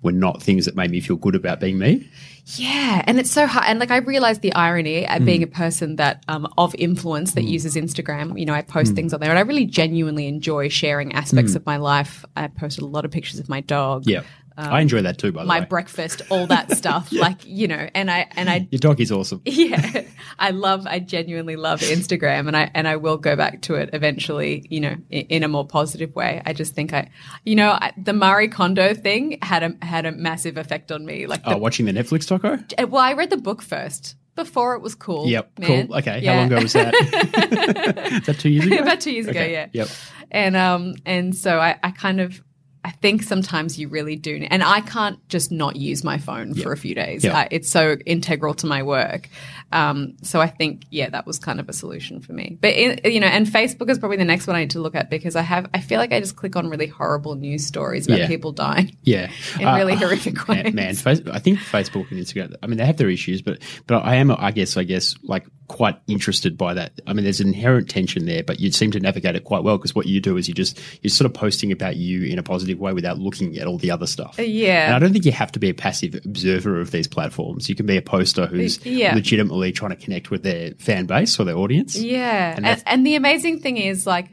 [0.02, 2.08] were not things that made me feel good about being me.
[2.56, 3.66] Yeah, and it's so hard.
[3.68, 5.26] And like I realize the irony at mm.
[5.26, 7.48] being a person that um, of influence that mm.
[7.50, 8.38] uses Instagram.
[8.38, 8.96] You know, I post mm.
[8.96, 12.24] things on there, and I really genuinely enjoy sharing aspects of my life.
[12.36, 14.22] I posted a lot of pictures of my dog, Yeah.
[14.62, 15.66] I enjoy that too, by the Um, my way.
[15.66, 17.12] breakfast, all that stuff.
[17.12, 19.40] Like you know, and I and I Your dog is awesome.
[19.44, 20.02] yeah
[20.40, 23.90] i love i genuinely love instagram and i and i will go back to it
[23.92, 27.08] eventually you know in, in a more positive way i just think i
[27.44, 31.26] you know I, the Marie Kondo thing had a had a massive effect on me
[31.26, 32.88] like the, Oh, watching the Netflix doco?
[32.88, 35.86] well i read the book first before it was cool Yep, man.
[35.88, 35.96] cool.
[35.96, 36.32] Okay, Yeah.
[36.34, 36.94] how long ago was that?
[36.94, 38.76] is that two years ago?
[38.76, 39.88] about two years ago yeah Yep.
[40.30, 42.42] and um and so i i kind of
[42.84, 46.72] I think sometimes you really do, and I can't just not use my phone for
[46.72, 47.24] a few days.
[47.24, 47.36] Yeah.
[47.36, 49.28] I, it's so integral to my work.
[49.70, 52.56] Um, so I think, yeah, that was kind of a solution for me.
[52.60, 54.94] But in, you know, and Facebook is probably the next one I need to look
[54.94, 58.06] at because I have, I feel like I just click on really horrible news stories
[58.06, 58.26] about Yeah.
[58.28, 58.96] people dying.
[59.08, 61.04] Yeah, In really horrific man, ways.
[61.04, 62.54] Man, I think Facebook and Instagram.
[62.62, 65.46] I mean, they have their issues, but but I am, I guess, I guess, like
[65.68, 67.00] quite interested by that.
[67.06, 69.78] I mean, there's an inherent tension there, but you seem to navigate it quite well
[69.78, 72.42] because what you do is you just you're sort of posting about you in a
[72.42, 74.38] positive way without looking at all the other stuff.
[74.38, 74.86] Uh, yeah.
[74.86, 77.68] and I don't think you have to be a passive observer of these platforms.
[77.68, 79.14] You can be a poster uh, who's Yeah.
[79.14, 81.96] legitimately trying to connect with their fan base or their audience.
[81.96, 82.54] Yeah.
[82.56, 84.28] And And, and, the amazing thing is, like,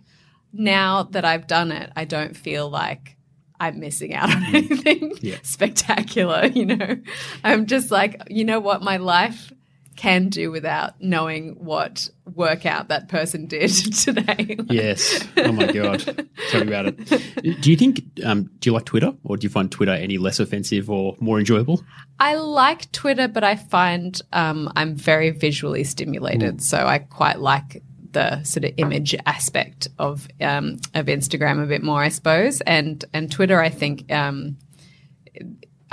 [0.54, 3.16] now that I've done it, I don't feel like
[3.60, 4.54] I'm missing out on mm.
[4.56, 5.38] anything Yeah.
[5.44, 6.98] spectacular, you know?
[7.44, 8.82] I'm just like, you know what?
[8.82, 9.52] My life
[9.96, 14.58] can do without knowing what workout that person did today.
[14.70, 15.28] Yes.
[15.38, 16.28] Oh my god.
[16.50, 17.62] Tell me about it.
[17.62, 18.04] Do you think?
[18.24, 21.40] Um, do you like Twitter, or do you find Twitter any less offensive or more
[21.40, 21.84] enjoyable?
[22.20, 27.84] I like Twitter, but I find um, I'm very visually stimulated, so I quite like
[28.12, 32.62] the sort of image aspect of um, of Instagram a bit more, I suppose.
[32.62, 34.12] And and Twitter, I think.
[34.12, 34.58] Um,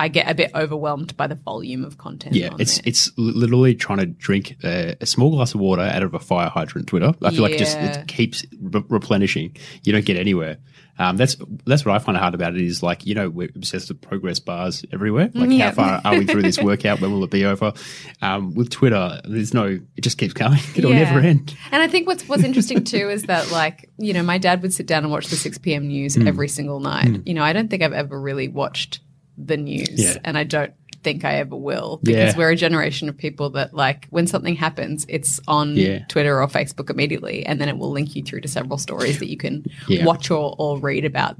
[0.02, 2.34] I get a bit overwhelmed by the volume of content.
[2.34, 2.82] Yeah, it's there.
[2.86, 6.48] it's literally trying to drink a, a small glass of water out of a fire
[6.48, 6.88] hydrant.
[6.88, 9.56] Twitter, I feel like it just it keeps re- replenishing.
[9.84, 10.58] You don't get anywhere.
[10.98, 13.88] Um, that's that's what I find hard about it is like you know we're obsessed
[13.88, 15.30] with progress bars everywhere.
[15.34, 15.70] Like Yeah.
[15.70, 17.00] how far are we through this workout?
[17.00, 17.72] When will it be over?
[18.20, 19.66] Um, with Twitter, there's no.
[19.96, 20.58] It just keeps going.
[20.76, 21.04] It'll Yeah.
[21.04, 21.56] never end.
[21.70, 24.74] And I think what's what's interesting too is that like you know my dad would
[24.74, 25.86] sit down and watch the six p.m.
[25.88, 26.26] news Hmm.
[26.28, 27.22] every single night.
[27.24, 29.00] You know I don't think I've ever really watched
[29.38, 30.16] the news, Yeah.
[30.24, 32.38] and I don't think I ever will because Yeah.
[32.38, 36.04] we're a generation of people that like when something happens, it's on Yeah.
[36.08, 39.28] Twitter or Facebook immediately, and then it will link you through to several stories that
[39.28, 39.64] you can
[40.02, 41.36] watch or, or read about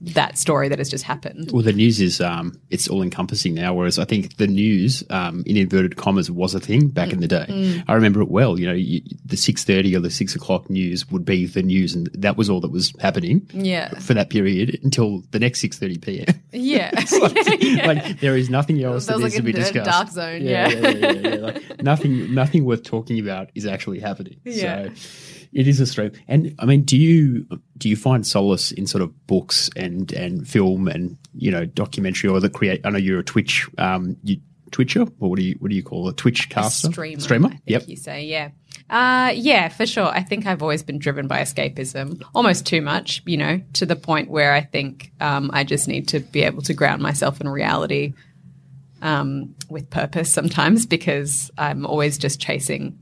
[0.00, 1.50] that story that has just happened.
[1.52, 3.74] Well, the news is um, it's all encompassing now.
[3.74, 7.28] Whereas I think the news, um, in inverted commas, was a thing back in the
[7.28, 7.46] day.
[7.48, 7.84] Mm.
[7.86, 8.58] I remember it well.
[8.58, 11.94] You know, you, the six thirty or the six o'clock news would be the news,
[11.94, 15.78] and that was all that was happening Yeah, for that period until the next six
[15.78, 16.26] thirty p.m.
[16.52, 17.86] yeah, like, Yeah.
[17.86, 19.90] like, there is nothing else that There's needs like to be discussed.
[19.90, 20.78] dark zone, Yeah, yeah.
[20.78, 21.34] yeah, yeah, yeah, yeah.
[21.36, 24.40] Like, nothing, nothing worth talking about is actually happening.
[24.44, 24.88] Yeah.
[24.94, 26.12] So it is a stream.
[26.28, 30.46] And I mean, do you do you find solace in sort of books and and
[30.48, 32.80] film and you know documentary or the create?
[32.84, 35.82] I know you're a Twitch um you, Twitcher or what do you what do you
[35.82, 36.16] call it?
[36.16, 37.20] Twitch caster streamer.
[37.20, 37.46] streamer.
[37.48, 37.88] I think Yep.
[37.88, 38.50] you say, yeah.
[38.90, 40.06] Uh, yeah, for sure.
[40.06, 43.96] I think I've always been driven by escapism, almost too much, you know, to the
[43.96, 47.48] point where I think um, I just need to be able to ground myself in
[47.48, 48.14] reality
[49.02, 52.98] um, with purpose sometimes because I'm always just chasing.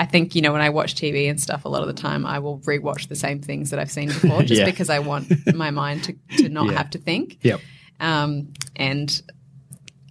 [0.00, 2.24] I think, you know, when I watch TV and stuff, a lot of the time
[2.24, 4.64] I will rewatch the same things that I've seen before just Yeah.
[4.64, 6.72] because I want my mind to, to not Yeah.
[6.78, 7.38] have to think.
[7.42, 7.60] Yep.
[7.98, 9.20] Um, and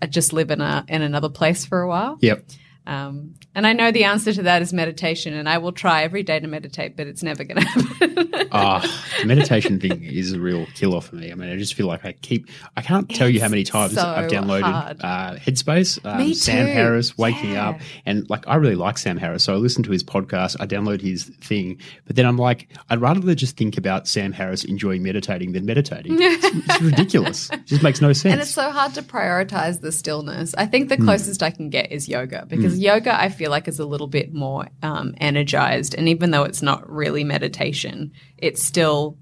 [0.02, 2.18] I just live in a in another place for a while.
[2.22, 2.44] Yep.
[2.88, 6.24] Um, and I know the answer to that is meditation, and I will try every
[6.24, 8.48] day to meditate, but it's never going to happen.
[8.52, 11.32] Ah, the meditation thing is a real killer for me.
[11.32, 13.96] I mean, I just feel like I keep, I can't tell you how many times
[13.96, 16.66] so I've downloaded uh, Headspace, um, Sam.
[16.68, 17.70] Harris, Waking Yeah.
[17.72, 17.80] Up.
[18.06, 19.44] And like, I really like Sam Harris.
[19.44, 21.82] So I listen to his podcast, I download his thing.
[22.06, 26.16] But then I'm like, I'd rather just think about Sam Harris enjoying meditating than meditating.
[26.22, 27.50] it's, it's ridiculous.
[27.52, 28.32] It just makes no sense.
[28.32, 30.56] and it's so hard to prioritize the stillness.
[30.58, 31.00] I think Hmm.
[31.02, 34.08] the closest I can get is yoga because yoga I feel like is a little
[34.08, 39.18] bit more um, energized, and even though it's not really meditation, it's still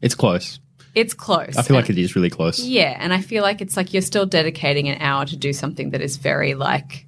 [0.00, 0.60] it's close.
[0.94, 1.56] it's close.
[1.56, 2.60] I feel like it is really close.
[2.60, 5.90] Yeah, and I feel like it's like you're still dedicating an hour to do something
[5.90, 7.06] that is very like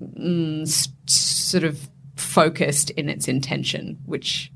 [0.00, 0.66] mm,
[1.06, 4.52] sort of focused in its intention, which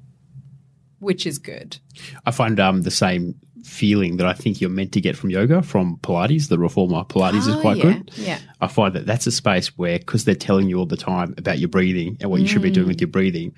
[0.99, 1.79] which is good.
[2.25, 3.35] I find um, the same
[3.67, 6.49] feeling that I think you're meant to get from yoga from Pilates.
[6.49, 8.11] The reformer Pilates is Oh, quite yeah, good.
[8.17, 8.39] yeah.
[8.61, 11.59] I find that that's a space where, because they're telling you all the time about
[11.59, 12.75] your breathing and what you should be Mm.
[12.75, 13.53] doing with your breathing,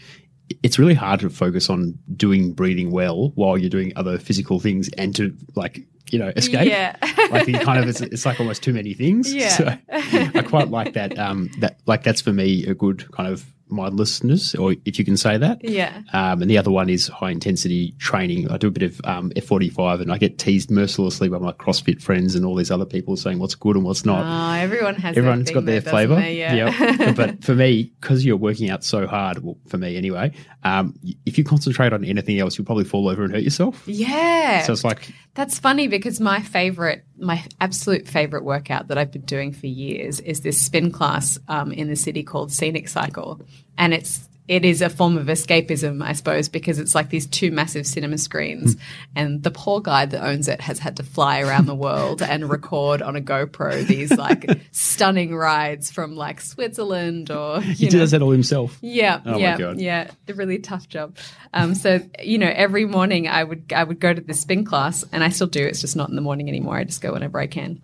[0.63, 4.89] it's really hard to focus on doing breathing well while you're doing other physical things
[4.97, 6.67] and to like you know escape.
[6.67, 6.97] Yeah.
[7.31, 9.33] like you kind of it's, it's like almost too many things.
[9.33, 9.49] Yeah.
[9.51, 11.19] So I quite like that.
[11.19, 15.17] Um, that like that's for me a good kind of mindlessness, or if you can
[15.17, 15.63] say that.
[15.65, 16.03] Yeah.
[16.13, 18.51] Um, and the other one is high intensity training.
[18.51, 22.03] I do a bit of um, F45 and I get teased mercilessly by my CrossFit
[22.03, 24.25] friends and all these other people saying what's good and what's not.
[24.25, 26.17] Oh, everyone has Everyone's got their flavor.
[26.17, 26.39] they?
[26.39, 26.71] Yeah.
[26.71, 27.17] Yep.
[27.17, 30.33] but for me, because you're working out so hard, well, for me anyway,
[30.65, 30.95] um,
[31.27, 33.83] if you concentrate on anything else, you'll probably fall over and hurt yourself.
[33.87, 34.63] yeah.
[34.63, 39.23] So it's like, That's funny because my favorite, my absolute favorite workout that I've been
[39.23, 43.41] doing for years is this spin class um, in the city called Scenic Cycle,
[43.77, 47.51] and it's it is a form of escapism, I suppose, because it's like these two
[47.51, 48.77] massive cinema screens,
[49.15, 52.49] and the poor guy that owns it has had to fly around the world and
[52.51, 58.11] record on a GoPro these like stunning rides from like Switzerland or he know, does
[58.13, 58.79] that all himself.
[58.81, 59.79] yeah, Oh my yeah, God.
[59.81, 60.11] yeah.
[60.27, 61.17] A really tough job.
[61.53, 65.05] Um, so you know, every morning I would I would go to the spin class,
[65.13, 65.65] and I still do.
[65.65, 66.77] It's just not in the morning anymore.
[66.77, 67.83] I just go whenever I can.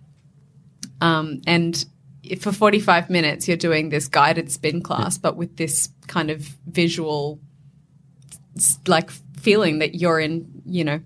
[1.01, 1.85] Um, and if
[2.39, 6.41] for forty five minutes, you're doing this guided spin class, but with this kind of
[6.67, 7.39] visual,
[8.87, 9.09] like
[9.39, 10.99] feeling that you're in, you know.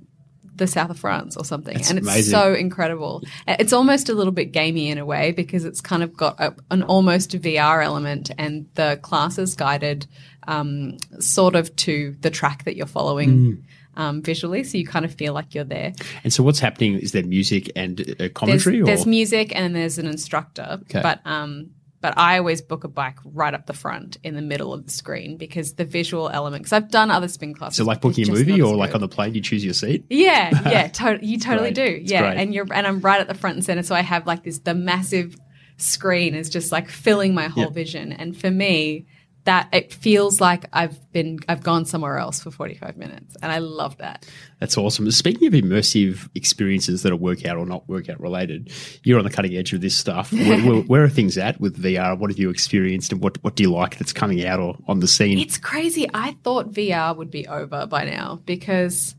[0.56, 2.32] The south of France or something, That's and it's amazing.
[2.32, 3.24] so incredible.
[3.48, 6.54] It's almost a little bit gamey in a way because it's kind of got a,
[6.70, 10.06] an almost VR element, and the class is guided
[10.50, 13.64] um, sort of to the track that you're following Mm.
[14.00, 15.92] Um, visually, so you kind of feel like you're there.
[16.24, 16.92] And so what's happening?
[17.06, 18.82] Is there music and uh, There's, commentary?
[18.82, 19.10] there's or?
[19.10, 21.02] music and there's an instructor, Okay.
[21.02, 24.72] but um, but I always book a bike right up the front in the middle
[24.74, 26.64] of the screen because the visual element.
[26.64, 27.76] Because I've done other spin classes.
[27.78, 30.06] so like booking a movie or like on the plane, you choose your seat?
[30.10, 31.84] Yeah, yeah, to- you totally do.
[31.84, 32.38] It's Yeah, great.
[32.42, 34.60] and you're and I'm right at the front and center, so I have like this
[34.60, 35.36] the massive
[35.78, 37.70] screen is just like filling my whole Yeah.
[37.84, 39.06] vision, and for me.
[39.50, 43.58] That it feels like I've been I've gone somewhere else for 45 minutes and I
[43.58, 44.24] love that.
[44.60, 45.10] That's awesome.
[45.10, 48.72] Speaking of immersive experiences that are workout or not workout related,
[49.04, 50.32] you're on the cutting edge of this stuff.
[50.34, 52.16] where, where, where, are things at with VR?
[52.16, 55.00] What have you experienced and what, what do you like that's coming out or on
[55.00, 55.40] the scene?
[55.40, 56.08] It's crazy.
[56.14, 59.16] I thought VR would be over by now because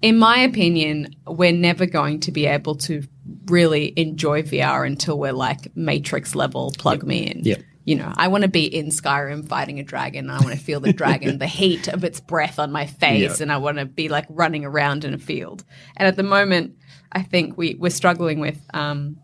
[0.00, 3.02] in my opinion, we're never going to be able to
[3.46, 7.06] really enjoy VR until we're like Matrix level, plug yep.
[7.08, 7.40] me in.
[7.42, 10.28] Yeah you know, I want to be in Skyrim fighting a dragon.
[10.28, 13.50] I want to feel the dragon, the heat of its breath on my face, and
[13.50, 15.64] I want to be like running around in a field.
[15.96, 16.76] And at the moment,
[17.10, 19.16] I think we we're struggling with um,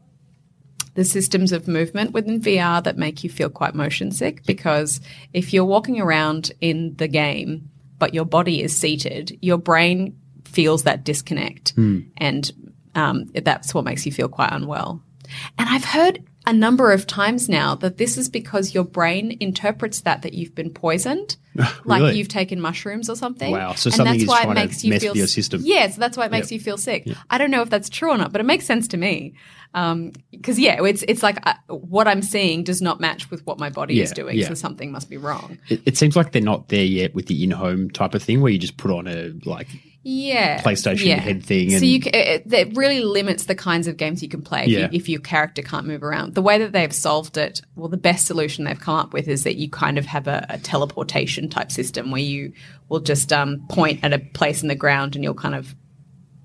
[0.95, 5.01] the systems of movement within VR that make you feel quite motion sick because
[5.33, 10.83] if you're walking around in the game but your body is seated, your brain feels
[10.83, 12.07] that disconnect, mm.
[12.19, 12.53] and
[12.95, 15.03] um, that's what makes you feel quite unwell.
[15.59, 20.01] And I've heard a number of times now that this is because your brain interprets
[20.03, 21.37] that that you've been poisoned,
[21.85, 22.19] like really?
[22.19, 23.51] you've taken mushrooms or something.
[23.51, 23.75] Wow!
[23.75, 25.63] So and something that's why it makes you feel your system.
[25.65, 26.59] Yeah, so that's why it makes Yep.
[26.59, 27.07] you feel sick.
[27.07, 27.17] Yep.
[27.31, 29.35] I don't know if that's true or not, but it makes sense to me.
[30.31, 33.69] Because yeah, it's it's like uh, what I'm seeing does not match with what my
[33.69, 34.49] body is doing, yeah.
[34.49, 35.59] so something must be wrong.
[35.69, 38.53] It, it seems like they're not there yet with the in-home type of thing where
[38.53, 39.69] you just put on a like
[40.09, 41.17] yeah PlayStation yeah.
[41.17, 44.63] head thing so you it, it really limits the kinds of games you can play
[44.63, 44.79] if, Yeah.
[44.83, 47.97] you, if your character can't move around the way that they've solved it well the
[47.97, 51.49] best solution they've come up with is that you kind of have a, a teleportation
[51.49, 52.53] type system where you
[52.89, 55.75] will just um, point at a place in the ground and you'll kind of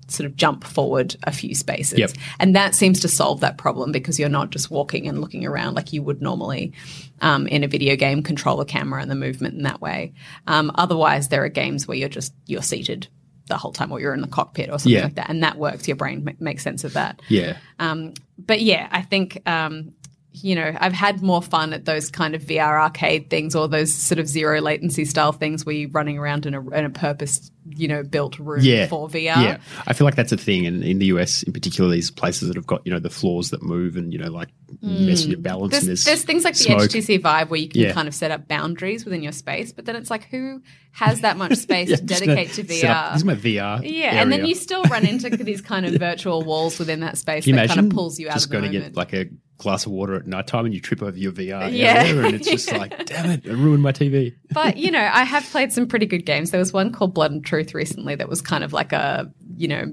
[0.08, 1.98] sort of jump forward a few spaces.
[1.98, 2.10] Yep.
[2.40, 5.74] And that seems to solve that problem because you're not just walking and looking around
[5.74, 6.72] like you would normally
[7.20, 10.12] um, in a video game, control the camera and the movement in that way.
[10.46, 13.08] Um, otherwise, there are games where you're just you're seated
[13.52, 15.04] the whole time or you're in the cockpit or something Yeah.
[15.04, 15.86] like that, and that works.
[15.86, 17.20] Your brain ma- makes sense of that.
[17.28, 17.58] yeah.
[17.78, 19.92] Um, but yeah, I think um,
[20.34, 23.94] you know I've had more fun at those kind of VR arcade things or those
[23.94, 27.50] sort of zero latency style things where you're running around in a, in a purpose
[27.68, 28.86] you know built room yeah.
[28.86, 29.22] for VR.
[29.24, 32.48] Yeah, I feel like that's a thing, and in the US, in particular, these places
[32.48, 34.48] that have got you know the floors that move and you know like
[34.80, 35.68] mess with your balance.
[35.68, 35.70] Mm.
[35.70, 36.64] There's, there's, there's things like the.
[36.72, 37.92] HTC Vive where you can Yeah.
[37.92, 41.36] kind of set up boundaries within your space, but then it's like who has that
[41.36, 43.12] much space Yeah, to dedicate to set up- VR?
[43.12, 43.80] this is my VR.
[43.84, 47.44] yeah, and then you still run into these kind of virtual walls within that space
[47.44, 49.26] that imagine kind of pulls you out just of the going to get like a
[49.62, 52.04] glass of water at night time and you trip over your VR Yeah.
[52.04, 54.34] and it's just like, damn it, it ruined my TV.
[54.52, 56.50] but you know, I have played some pretty good games.
[56.50, 59.68] There was one called Blood and Truth recently that was kind of like a you
[59.68, 59.86] know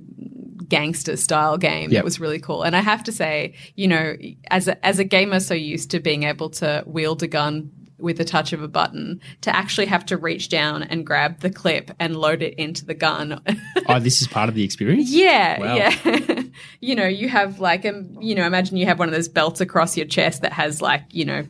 [0.68, 1.92] gangster style game Yep.
[2.00, 2.62] that was really cool.
[2.64, 4.16] And I have to say, you know,
[4.52, 8.18] as a, as a gamer so used to being able to wield a gun with
[8.18, 11.92] the touch of a button to actually have to reach down and grab the clip
[12.00, 13.42] and load it into the gun
[13.88, 15.10] Oh, this is part of the experience?
[15.12, 15.76] Yeah, Wow.
[15.76, 16.44] yeah.
[16.82, 19.62] you know, you have like um, you know, imagine you have one of those belts
[19.62, 21.44] across your chest that has like, you know,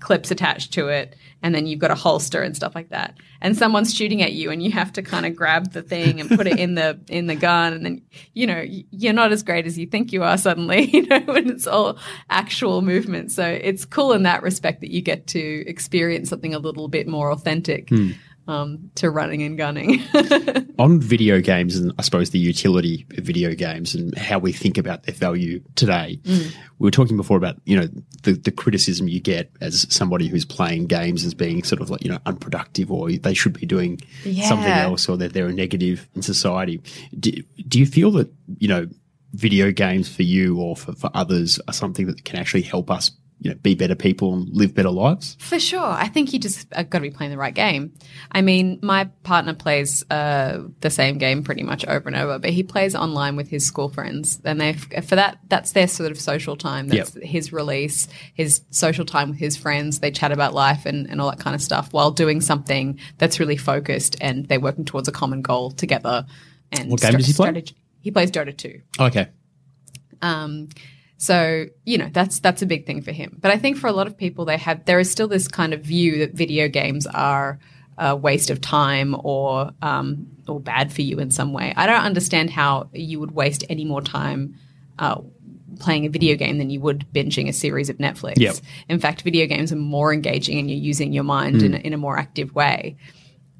[0.00, 3.16] clips attached to it and then you've got a holster and stuff like that.
[3.40, 6.30] And someone's shooting at you and you have to kind of grab the thing and
[6.30, 8.02] put it in the in the gun and then
[8.34, 11.48] you know, you're not as great as you think you are suddenly, you know, when
[11.50, 11.98] it's all
[12.30, 13.32] actual movement.
[13.32, 17.06] So it's cool in that respect that you get to experience something a little bit
[17.06, 17.90] more authentic.
[17.90, 18.12] Hmm.
[18.48, 20.00] Um, to running and gunning.
[20.78, 24.78] On video games and I suppose the utility of video games and how we think
[24.78, 26.52] about their value today, Mm.
[26.78, 27.88] we were talking before about, you know,
[28.22, 32.04] the, the criticism you get as somebody who's playing games as being sort of like,
[32.04, 36.08] you know, unproductive or they should be doing something else or that they're a negative
[36.14, 36.80] in society.
[37.18, 37.32] Do,
[37.66, 38.86] do you feel that, you know,
[39.32, 43.10] video games for you or for, for others are something that can actually help us,
[43.38, 45.36] you know, be better people and live better lives?
[45.38, 45.84] For sure.
[45.84, 47.92] I think you just got to be playing the right game.
[48.32, 52.50] I mean, my partner plays uh, the same game pretty much over and over, but
[52.50, 54.40] he plays online with his school friends.
[54.44, 56.88] And they for that, that's their sort of social time.
[56.88, 59.98] That's his release, his social time with his friends.
[60.00, 63.38] They chat about life and, and all that kind of stuff while doing something that's
[63.38, 66.24] really focused and they're working towards a common goal together.
[66.72, 67.46] And What game does he play?
[67.48, 68.80] strategy- He plays Dota 2.
[68.98, 69.28] Okay.
[70.22, 70.68] Um,
[71.18, 73.38] so you know that's that's a big thing for him.
[73.40, 75.72] But I think for a lot of people, they have there is still this kind
[75.72, 77.58] of view that video games are
[77.98, 81.72] a waste of time or um, or bad for you in some way.
[81.76, 84.56] I don't understand how you would waste any more time.
[84.98, 85.22] Uh,
[85.78, 88.38] Playing a video game than you would binging a series of Netflix.
[88.38, 88.54] Yep.
[88.88, 91.92] In fact, video games are more engaging and you're using your mind in, a, in
[91.92, 92.96] a more active way.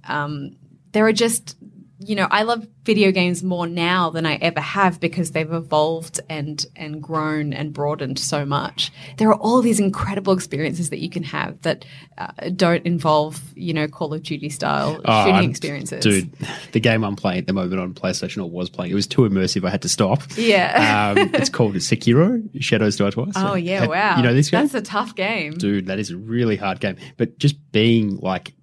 [0.05, 0.57] Um,
[0.93, 1.59] there are just
[1.99, 6.21] you know, I love video games more now than I ever have because they've evolved
[6.29, 8.93] and and grown and broadened so much.
[9.17, 11.85] There are all these incredible experiences that you can have that
[12.19, 16.03] uh, don't involve, you know, Call of Duty style Oh, shooting I'm- experiences.
[16.05, 16.31] Dude,
[16.73, 19.23] the game I'm playing at the moment on PlayStation or was playing, it was too
[19.23, 19.67] immersive.
[19.67, 20.23] I had to stop.
[20.37, 21.15] Yeah.
[21.17, 23.33] Um, it's called Sekiro, Shadows Die Twice.
[23.37, 24.17] Oh yeah, wow.
[24.19, 24.61] You know this game?
[24.63, 25.55] That's a tough game.
[25.55, 26.97] Dude, that is a really hard game.
[27.17, 28.55] But just being like,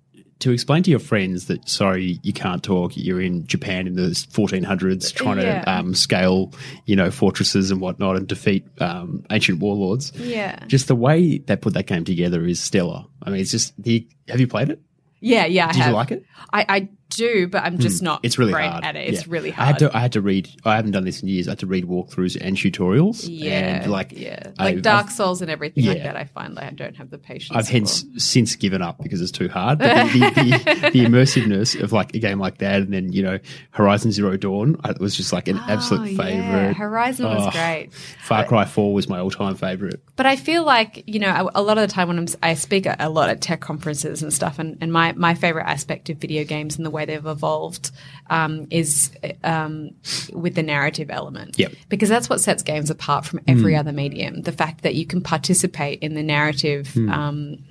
[0.43, 4.09] to explain to your friends that, sorry, you can't talk, you're in Japan in the
[4.11, 5.63] 1400s trying Yeah.
[5.63, 6.53] to um, scale,
[6.85, 10.11] you know, fortresses and whatnot and defeat um, ancient warlords.
[10.15, 10.59] Yeah.
[10.67, 13.05] Just the way they put that game together is stellar.
[13.21, 14.79] I mean, it's just, the, have you played it?
[15.19, 15.65] Yeah, yeah.
[15.65, 15.93] I Did you have.
[15.93, 16.25] like it?
[16.51, 18.05] I, I do, but I'm just hmm.
[18.05, 18.19] not.
[18.23, 18.83] It's really great hard.
[18.83, 19.09] at it.
[19.13, 19.33] It's Yeah.
[19.33, 19.77] really I had hard.
[19.91, 20.49] to I had to read.
[20.65, 21.47] I haven't done this in years.
[21.47, 23.25] I had to read walkthroughs and tutorials.
[23.29, 26.15] yeah, and like yeah, I- like Dark I've- Souls and everything like that.
[26.15, 27.57] I find like I don't have the patience.
[27.57, 29.79] I've hence since given up because it's too hard.
[29.79, 33.23] But the, the, the, the immersiveness of like a game like that, and then you
[33.23, 33.39] know
[33.71, 36.23] Horizon Zero Dawn, I- it was just like an Oh, absolute yeah.
[36.23, 36.77] favorite.
[36.77, 37.89] Horizon was Oh, great.
[37.93, 40.01] Far Cry Four was my all-time favorite.
[40.15, 42.53] But I feel like you know a, a lot of the time when I'm, I
[42.53, 46.09] speak a, a lot at tech conferences and stuff, and, and my my favorite aspect
[46.09, 47.91] of video games and the way they've evolved
[48.29, 49.11] um, is
[49.43, 49.91] um,
[50.31, 51.57] with the narrative element.
[51.57, 51.73] Yep.
[51.89, 54.41] Because that's what sets games apart from every other medium.
[54.41, 57.63] The fact that you can participate in the narrative um,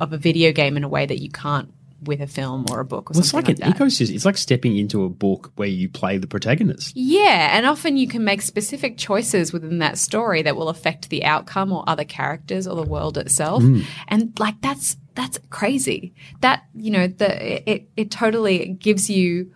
[0.00, 1.72] of a video game in a way that you can't
[2.02, 4.14] with a film or a book or Well, it's something like like, an ecosystem.
[4.14, 6.96] It's like stepping into a book where you play the protagonist.
[6.96, 11.24] Yeah, and often you can make specific choices within that story that will affect the
[11.24, 13.62] outcome or other characters or the world itself.
[14.08, 16.14] And like that's that's crazy.
[16.40, 19.52] That you know, the it it totally gives you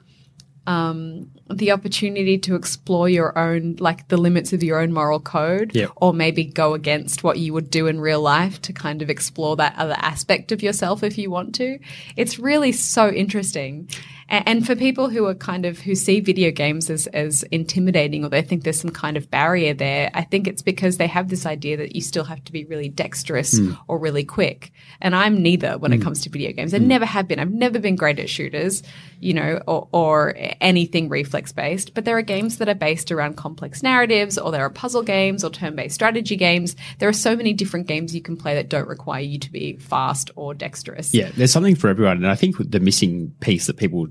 [0.67, 5.73] um the opportunity to explore your own like the limits of your own moral code
[5.75, 5.91] Yep.
[5.97, 9.55] or maybe go against what you would do in real life to kind of explore
[9.57, 11.79] that other aspect of yourself if you want to
[12.17, 13.91] it's really so interesting
[14.29, 18.29] and for people who are kind of who see video games as as intimidating or
[18.29, 21.47] they think there's some kind of barrier there i think it's because they have this
[21.47, 23.72] idea that you still have to be really dexterous hmm.
[23.89, 24.72] or really quick.
[25.01, 26.03] And i'm neither when it hmm.
[26.03, 26.75] comes to video games.
[26.75, 26.89] I hmm.
[26.89, 27.39] never have been.
[27.39, 28.83] I've never been great at shooters
[29.20, 33.37] you know or, or anything reflex based but there are games that are based around
[33.37, 36.77] complex narratives or there are puzzle games or turn-based strategy games.
[36.99, 39.77] There are so many different games you can play that don't require you to be
[39.77, 41.14] fast or dexterous.
[41.14, 44.07] Yeah, there's something for everyone, and I think the missing piece that people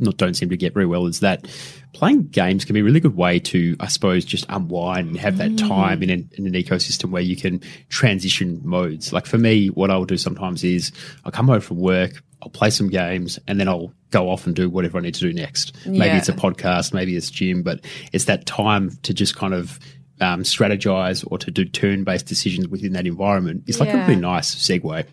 [0.00, 1.46] not, don't seem to get very well is that
[1.92, 5.38] playing games can be a really good way to, I suppose, just unwind and have
[5.38, 9.12] that time in an, in an ecosystem where you can transition modes.
[9.12, 10.92] Like for me, what I'll do sometimes is
[11.24, 14.54] I'll come home from work, I'll play some games, and then I'll go off and
[14.54, 15.74] do whatever I need to do next.
[15.86, 16.16] Maybe Yeah.
[16.18, 17.80] it's a podcast, maybe it's gym, but
[18.12, 19.78] it's that time to just kind of
[20.20, 23.64] um, strategize or to do turn-based decisions within that environment.
[23.66, 25.04] It's like a really nice segue.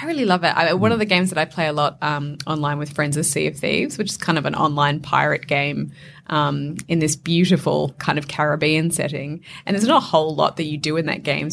[0.00, 0.48] I really love it.
[0.48, 3.30] I, one of the games that I play a lot um, online with friends is
[3.30, 5.92] Sea of Thieves, which is kind of an online pirate game
[6.26, 9.44] um, in this beautiful kind of Caribbean setting.
[9.64, 11.48] And there's not a whole lot that you do in that game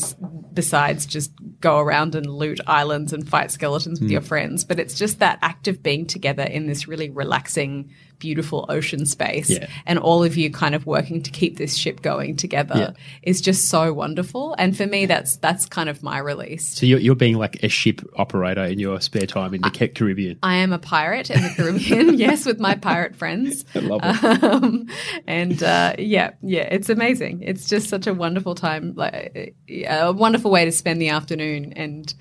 [0.54, 4.64] besides just go around and loot islands and fight skeletons with your friends.
[4.64, 9.50] But it's just that act of being together in this really relaxing, beautiful ocean space,
[9.50, 9.68] Yeah.
[9.86, 12.92] and all of you kind of working to keep this ship going together Yeah.
[13.24, 14.56] is just so wonderful.
[14.58, 16.66] And for me, that's that's kind of my release.
[16.68, 19.90] So you're, you're being like a ship operator in your spare time in the Ca-
[19.90, 20.38] Caribbean.
[20.44, 23.66] I am a pirate in the Caribbean, yes, with my pirate friends.
[23.76, 24.44] I love it.
[24.44, 24.88] Um,
[25.28, 27.42] and uh, yeah, yeah, it's amazing.
[27.42, 31.74] It's just such a wonderful time, like a wonderful way to spend the afternoon.
[31.76, 32.14] And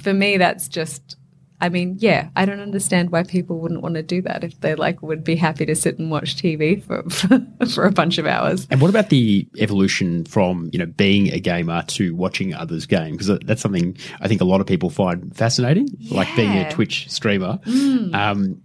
[0.00, 1.16] for me, that's just.
[1.62, 4.74] I mean, yeah, I don't understand why people wouldn't want to do that if they
[4.74, 8.26] like would be happy to sit and watch TV for for, for a bunch of
[8.26, 8.66] hours.
[8.68, 13.12] And what about the evolution from you know being a gamer to watching others game?
[13.12, 17.08] Because that's something I think a lot of people find fascinating, like being a Twitch
[17.08, 17.60] streamer.
[18.12, 18.60] Um,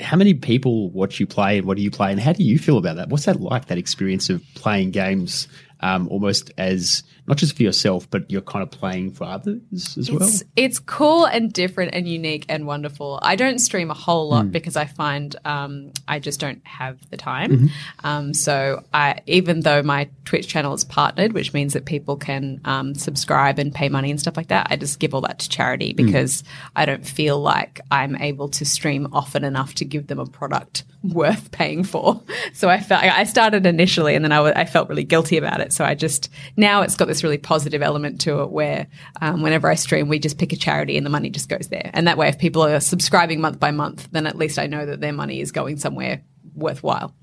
[0.00, 2.58] how many people watch you play, and what do you play, and how do you
[2.58, 3.08] feel about that?
[3.08, 3.66] What's that like?
[3.66, 5.48] That experience of playing games
[5.80, 10.10] um, almost as not just for yourself, but you're kind of playing for others as
[10.10, 10.22] well.
[10.22, 13.20] It's, it's cool and different and unique and wonderful.
[13.22, 14.50] I don't stream a whole lot Hmm.
[14.50, 17.50] because I find um, I just don't have the time.
[17.52, 17.66] Mm-hmm.
[18.06, 22.60] Um, so I, even though my Twitch channel is partnered, which means that people can
[22.64, 25.48] um, subscribe and pay money and stuff like that, I just give all that to
[25.48, 26.04] charity Hmm.
[26.06, 26.42] because
[26.74, 30.84] I don't feel like I'm able to stream often enough to give them a product
[31.04, 32.22] worth paying for.
[32.52, 35.72] So I felt I started initially and then I, I felt really guilty about it.
[35.72, 38.86] So I just now it's got this really positive element to it where
[39.20, 41.90] um, whenever I stream, we just pick a charity and the money just goes there.
[41.92, 44.86] And that way, if people are subscribing month by month, then at least I know
[44.86, 46.22] that their money is going somewhere
[46.54, 47.14] worthwhile.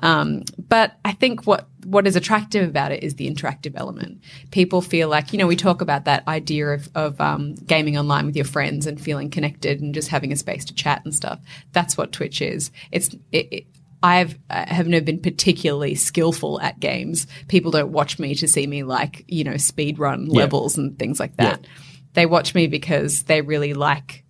[0.00, 4.22] Um, but I think what what is attractive about it is the interactive element.
[4.50, 8.26] People feel like you know we talk about that idea of of um, gaming online
[8.26, 11.40] with your friends and feeling connected and just having a space to chat and stuff.
[11.72, 12.70] That's what Twitch is.
[12.92, 13.66] It's it, it,
[14.02, 17.26] I've uh, have never been particularly skillful at games.
[17.48, 20.42] People don't watch me to see me like you know speed run Yeah.
[20.42, 21.60] levels and things like that.
[21.62, 21.68] Yeah.
[22.14, 24.24] They watch me because they really like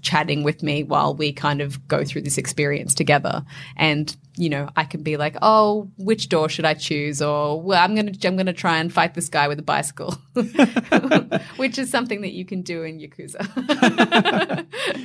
[0.00, 3.44] chatting with me while we kind of go through this experience together.
[3.76, 7.82] And you know, I can be like, "Oh, which door should I choose?" Or, "Well,
[7.82, 10.16] I'm gonna I'm gonna try and fight this guy with a bicycle,"
[11.56, 13.40] which is something that you can do in Yakuza.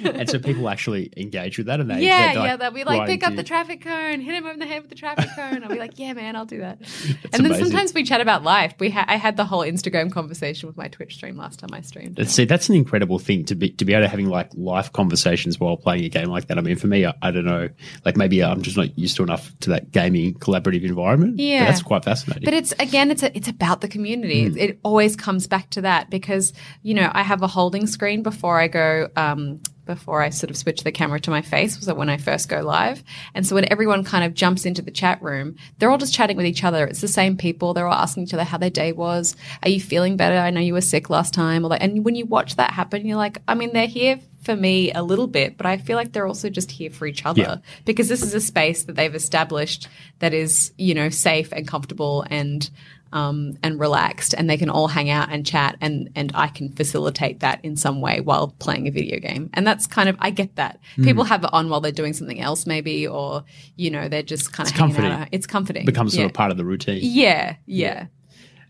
[0.17, 3.23] and so people actually engage with that, and they yeah, yeah, they'll be like, pick
[3.23, 3.43] up the you.
[3.43, 5.61] traffic cone, hit him over the head with the traffic cone.
[5.63, 6.80] I'll be like, yeah, man, I'll do that.
[7.34, 7.65] and then amazing.
[7.65, 8.75] sometimes we chat about life.
[8.80, 11.82] We ha- I had the whole Instagram conversation with my Twitch stream last time I
[11.82, 12.25] streamed.
[12.30, 15.59] See, that's an incredible thing to be to be able to having like life conversations
[15.59, 16.57] while playing a game like that.
[16.57, 17.69] I mean, for me, I, I don't know,
[18.05, 21.38] like maybe I'm just not used to enough to that gaming collaborative environment.
[21.38, 21.65] but Yeah.
[21.65, 22.45] that's quite fascinating.
[22.45, 24.45] But it's again, it's a, it's about the community.
[24.45, 26.53] It, it always comes back to that because
[26.84, 29.09] you know I have a holding screen before I go.
[29.15, 32.49] Um, before I sort of switch the camera to my face was when I first
[32.49, 33.03] go live.
[33.33, 36.38] And so when everyone kind of jumps into the chat room, they're all just chatting
[36.38, 36.85] with each other.
[36.85, 37.73] It's the same people.
[37.73, 39.35] They're all asking each other how their day was.
[39.63, 40.35] Are you feeling better?
[40.38, 41.65] I know you were sick last time.
[41.65, 44.55] Or like, and when you watch that happen, you're like, I mean, they're here for
[44.55, 47.41] me a little bit, but I feel like they're also just here for each other
[47.41, 47.55] Yeah.
[47.85, 52.25] because this is a space that they've established that is, you know, safe and comfortable
[52.29, 52.69] and
[53.14, 56.72] um, and relaxed, and they can all hang out and chat, and and I can
[56.72, 60.30] facilitate that in some way while playing a video game, and that's kind of I
[60.30, 63.43] get that people have it on while they're doing something else, maybe, or
[63.76, 65.22] you know they're just kind of It's hanging comforting.
[65.22, 65.28] out.
[65.32, 65.86] It's comforting.
[65.86, 66.26] becomes sort yeah.
[66.28, 66.99] of part of the routine.
[67.01, 68.08] Yeah, yeah.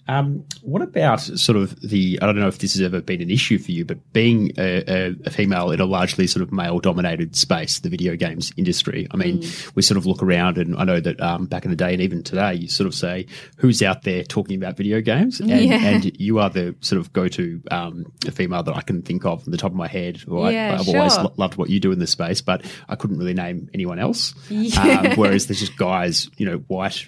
[0.07, 2.19] Um, what about sort of the?
[2.21, 4.83] I don't know if this has ever been an issue for you, but being a,
[4.87, 9.07] a, a female in a largely sort of male-dominated space, the video games industry.
[9.11, 9.43] I mean,
[9.75, 12.01] we sort of look around, and I know that um, back in the day, and
[12.01, 13.25] even today, you sort of say
[13.57, 15.75] who's out there talking about video games, and, Yeah.
[15.85, 19.51] and you are the sort of go-to um, female that I can think of on
[19.51, 20.17] the top of my head.
[20.17, 22.95] Who I, Yeah, I've always lo- loved what you do in this space, but I
[22.95, 24.33] couldn't really name anyone else.
[24.49, 25.01] Yeah.
[25.11, 27.07] Um, whereas there's just guys, you know, white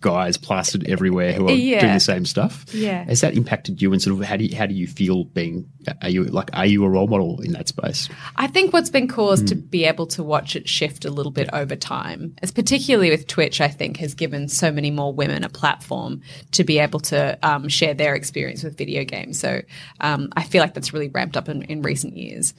[0.00, 1.80] guys plastered everywhere who are Yeah.
[1.80, 2.35] doing the same stuff.
[2.72, 3.04] Yeah.
[3.04, 5.68] Has that impacted you and sort of how do you, how do you feel being
[6.02, 8.08] are you like are you a role model in that space?
[8.36, 9.60] I think what's been cool is to Hmm.
[9.60, 12.34] be able to watch it shift a little bit over time.
[12.42, 16.22] As particularly with Twitch, I think has given so many more women a platform
[16.52, 19.38] to be able to um, share their experience with video games.
[19.38, 19.62] So
[20.00, 22.54] um, I feel like that's really ramped up in, in recent years.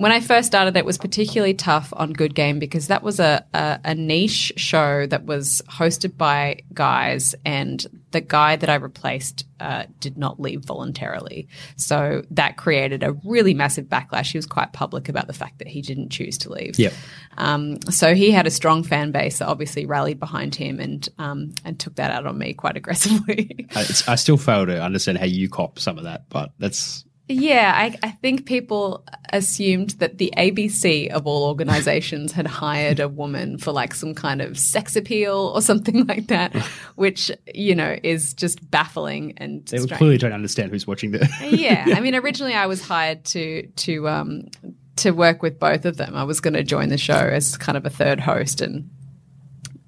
[0.00, 3.44] When I first started, it was particularly tough on Good Game because that was a,
[3.52, 9.44] a, a niche show that was hosted by guys, and the guy that I replaced
[9.60, 11.48] uh, did not leave voluntarily.
[11.76, 14.32] So that created a really massive backlash.
[14.32, 16.78] He was quite public about the fact that he didn't choose to leave.
[16.78, 16.94] Yep.
[17.36, 21.52] Um, so he had a strong fan base that obviously rallied behind him and um,
[21.62, 23.66] and took that out on me quite aggressively.
[23.76, 27.04] I, it's, I still fail to understand how you cop some of that, but that's
[27.30, 33.08] Yeah, I, I think people assumed that the ABC of all organizations had hired a
[33.08, 36.56] woman for like some kind of sex appeal or something like that,
[36.96, 39.98] which, you know, is just baffling and they strange.
[39.98, 41.28] clearly don't understand who's watching the.
[41.52, 44.48] yeah, I mean, originally I was hired to to um
[44.96, 46.16] to work with both of them.
[46.16, 48.90] I was going to join the show as kind of a third host, and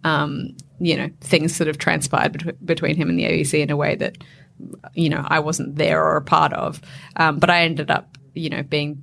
[0.05, 3.76] um, you know, things sort of transpired bet- between him and the ABC in a
[3.76, 4.18] way that
[4.94, 6.80] you know I wasn't there or a part of.
[7.16, 9.02] Um, but I ended up, you know, being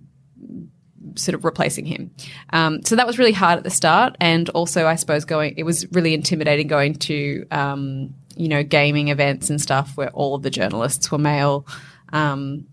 [1.16, 2.12] sort of replacing him.
[2.51, 5.64] Um, so that was really hard at the start, and also I suppose going it
[5.64, 10.43] was really intimidating going to um, you know gaming events and stuff where all of
[10.43, 11.66] the journalists were male,
[12.14, 12.68] um,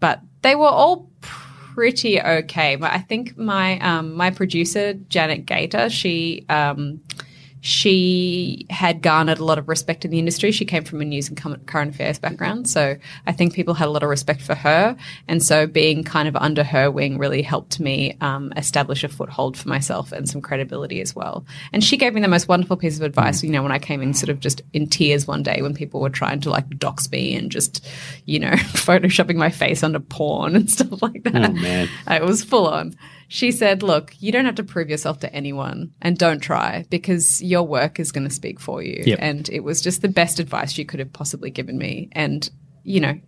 [0.00, 2.76] but they were all pretty okay.
[2.76, 6.44] But I think my um, my producer Janet Gator she.
[6.48, 7.00] Um,
[7.64, 10.52] she had garnered a lot of respect in the industry.
[10.52, 12.68] She came from a news and current affairs background.
[12.68, 14.94] So I think people had a lot of respect for her.
[15.28, 19.56] And so being kind of under her wing really helped me um, establish a foothold
[19.56, 21.46] for myself and some credibility as well.
[21.72, 24.02] And she gave me the most wonderful piece of advice, you know, when I came
[24.02, 27.10] in sort of just in tears one day when people were trying to like dox
[27.10, 27.82] me and just,
[28.26, 31.50] you know, photoshopping my face under porn and stuff like that.
[31.50, 31.88] Oh, man.
[32.08, 32.94] It was full on.
[33.34, 37.42] She said, Look, you don't have to prove yourself to anyone and don't try because
[37.42, 39.02] your work is going to speak for you.
[39.04, 39.18] Yep.
[39.20, 42.10] And it was just the best advice she could have possibly given me.
[42.12, 42.48] And,
[42.84, 43.18] you know,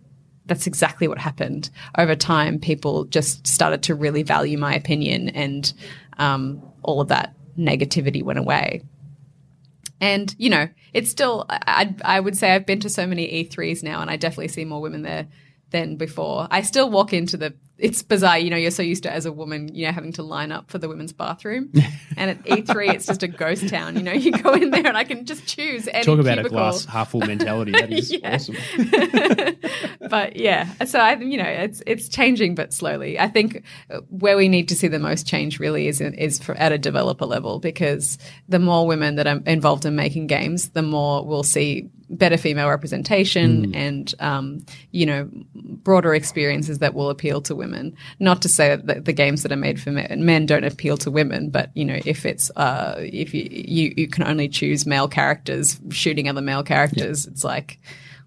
[0.45, 1.71] that's exactly what happened.
[1.99, 5.73] Over time, people just started to really value my opinion and
[6.19, 8.85] um, all of that negativity went away.
[10.01, 13.83] And, you know, it's still, I, I would say I've been to so many E3s
[13.83, 15.27] now and I definitely see more women there
[15.71, 16.47] than before.
[16.49, 18.39] I still walk into the it's bizarre.
[18.39, 20.71] You know, you're so used to as a woman, you know, having to line up
[20.71, 21.71] for the women's bathroom,
[22.17, 23.97] and at E3, it's just a ghost town.
[23.97, 26.05] You know, you go in there and I can just choose any.
[26.05, 26.59] Talk about cubicle.
[26.59, 27.73] a glass half full mentality.
[27.73, 28.57] That is awesome.
[30.09, 33.19] but yeah, so I, you know, it's it's changing, but slowly.
[33.19, 33.63] I think
[34.09, 37.27] where we need to see the most change really is is for, at a developer
[37.27, 38.19] level because
[38.49, 42.69] the more women that are involved in making games, the more we'll see better female
[42.69, 47.97] representation and um, you know broader experiences that will appeal to women.
[48.21, 51.11] Not to say that the games that are made for men, men don't appeal to
[51.11, 55.09] women, but you know if it's uh, if you, you you can only choose male
[55.09, 57.79] characters shooting other male characters, it's like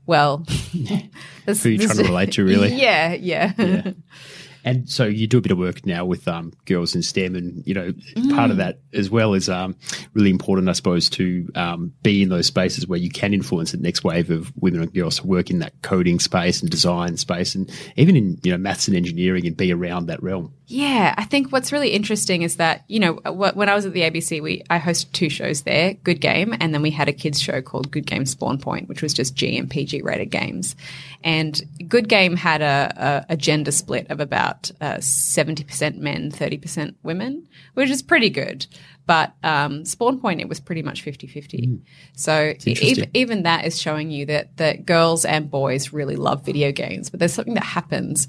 [0.06, 0.38] well.
[1.46, 2.74] this- Who you this- trying to relate to, really?
[2.80, 3.54] Yeah, yeah.
[4.70, 7.66] And so you do a bit of work now with um, girls in STEM, and
[7.66, 7.92] you know
[8.36, 9.76] part of that as well is um,
[10.14, 13.80] really important, I suppose, to um, be in those spaces where you can influence the
[13.80, 17.56] next wave of women and girls to work in that coding space and design space,
[17.56, 20.54] and even in you know maths and engineering, and be around that realm.
[20.68, 24.02] Yeah, I think what's really interesting is that you know when I was at the
[24.02, 27.42] ABC, we I hosted two shows there, Good Game, and then we had a kids
[27.42, 30.76] show called Good Game Spawn Point, which was just G and PG rated games.
[31.24, 36.32] And Good Game had a, a, a gender split of about uh, seventy percent men,
[36.32, 38.66] thirty percent women, which is pretty good.
[39.06, 41.82] But um, Spawn Point, it was pretty much 50-50.
[42.16, 46.72] So e- even that is showing you that that girls and boys really love video
[46.72, 47.10] games.
[47.10, 48.28] But there's something that happens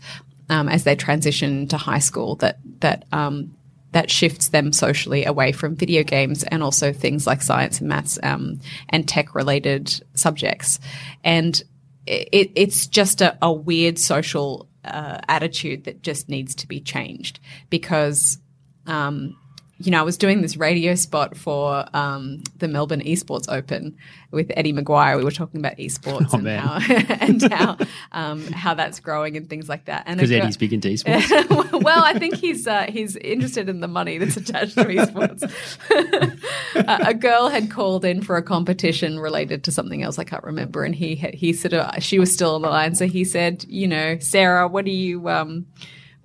[0.49, 3.55] um, as they transition to high school that that um,
[3.93, 8.18] that shifts them socially away from video games and also things like science and maths
[8.22, 10.78] um, and tech related subjects.
[11.24, 11.62] And
[12.11, 17.39] it, it's just a, a weird social uh, attitude that just needs to be changed
[17.69, 18.39] because
[18.87, 19.37] um,
[19.83, 23.97] you know, I was doing this radio spot for um, the Melbourne Esports Open
[24.31, 25.16] with Eddie McGuire.
[25.16, 27.76] We were talking about esports Oh, and how and how
[28.12, 30.07] um, how that's growing and things like that.
[30.07, 31.72] Because Eddie's big into esports.
[31.83, 35.43] well, I think he's uh, he's interested in the money that's attached to esports.
[36.74, 40.45] a, a girl had called in for a competition related to something else I can't
[40.45, 43.64] remember, and he he sort of she was still on the line, so he said,
[43.66, 45.66] you know, Sarah, what do you um,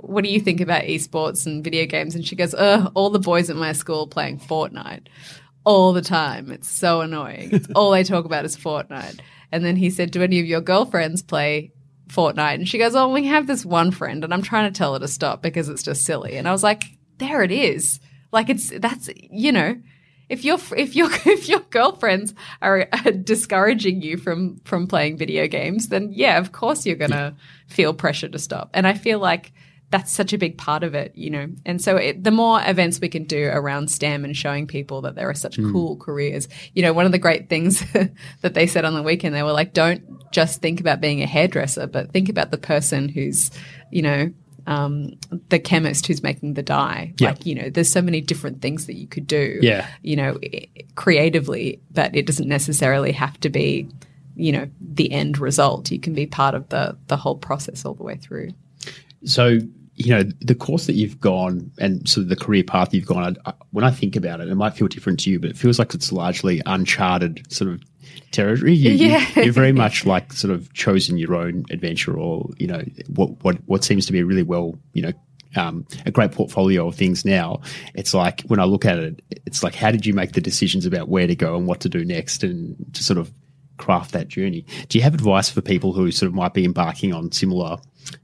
[0.07, 2.15] what do you think about esports and video games?
[2.15, 5.07] And she goes, Ugh, all the boys at my school playing Fortnite
[5.63, 6.51] all the time.
[6.51, 7.49] It's so annoying.
[7.51, 9.19] It's all they talk about is Fortnite.
[9.51, 11.71] And then he said, Do any of your girlfriends play
[12.07, 12.55] Fortnite?
[12.55, 14.99] And she goes, Oh, we have this one friend, and I'm trying to tell her
[14.99, 16.37] to stop because it's just silly.
[16.37, 16.85] And I was like,
[17.17, 17.99] There it is.
[18.31, 19.81] Like it's that's you know.
[20.27, 25.47] If your if your if your girlfriends are uh, discouraging you from from playing video
[25.47, 27.35] games, then yeah, of course you're gonna
[27.67, 28.71] feel pressure to stop.
[28.73, 29.53] And I feel like
[29.95, 31.47] that's such a big part of it, you know.
[31.65, 35.15] And so it, the more events we can do around STEM and showing people that
[35.15, 37.81] there are such cool careers, you know, one of the great things
[38.41, 41.25] that they said on the weekend, they were like, don't just think about being a
[41.25, 43.51] hairdresser, but think about the person who's,
[43.89, 44.33] you know,
[44.67, 45.13] um,
[45.47, 47.13] the chemist who's making the dye.
[47.17, 47.29] Yeah.
[47.29, 49.87] Like, you know, there's so many different things that you could do, Yeah.
[50.01, 50.37] you know,
[50.95, 53.87] creatively, but it doesn't necessarily have to be,
[54.35, 55.89] you know, the end result.
[55.89, 58.49] You can be part of the the whole process all the way through.
[59.23, 59.57] So,
[59.95, 63.37] you know, the course that you've gone and sort of the career path you've gone,
[63.45, 65.57] I, I, when I think about it, it might feel different to you, but it
[65.57, 67.81] feels like it's largely uncharted sort of
[68.31, 68.73] territory.
[68.73, 69.25] You, Yeah.
[69.41, 73.43] you, are very much like sort of chosen your own adventure or, you know, what,
[73.43, 75.13] what, what seems to be a really well, you know,
[75.55, 77.61] um, a great portfolio of things now.
[77.93, 80.85] It's like when I look at it, it's like, how did you make the decisions
[80.85, 83.31] about where to go and what to do next and to sort of
[83.77, 84.65] craft that journey?
[84.89, 87.77] Do you have advice for people who sort of might be embarking on similar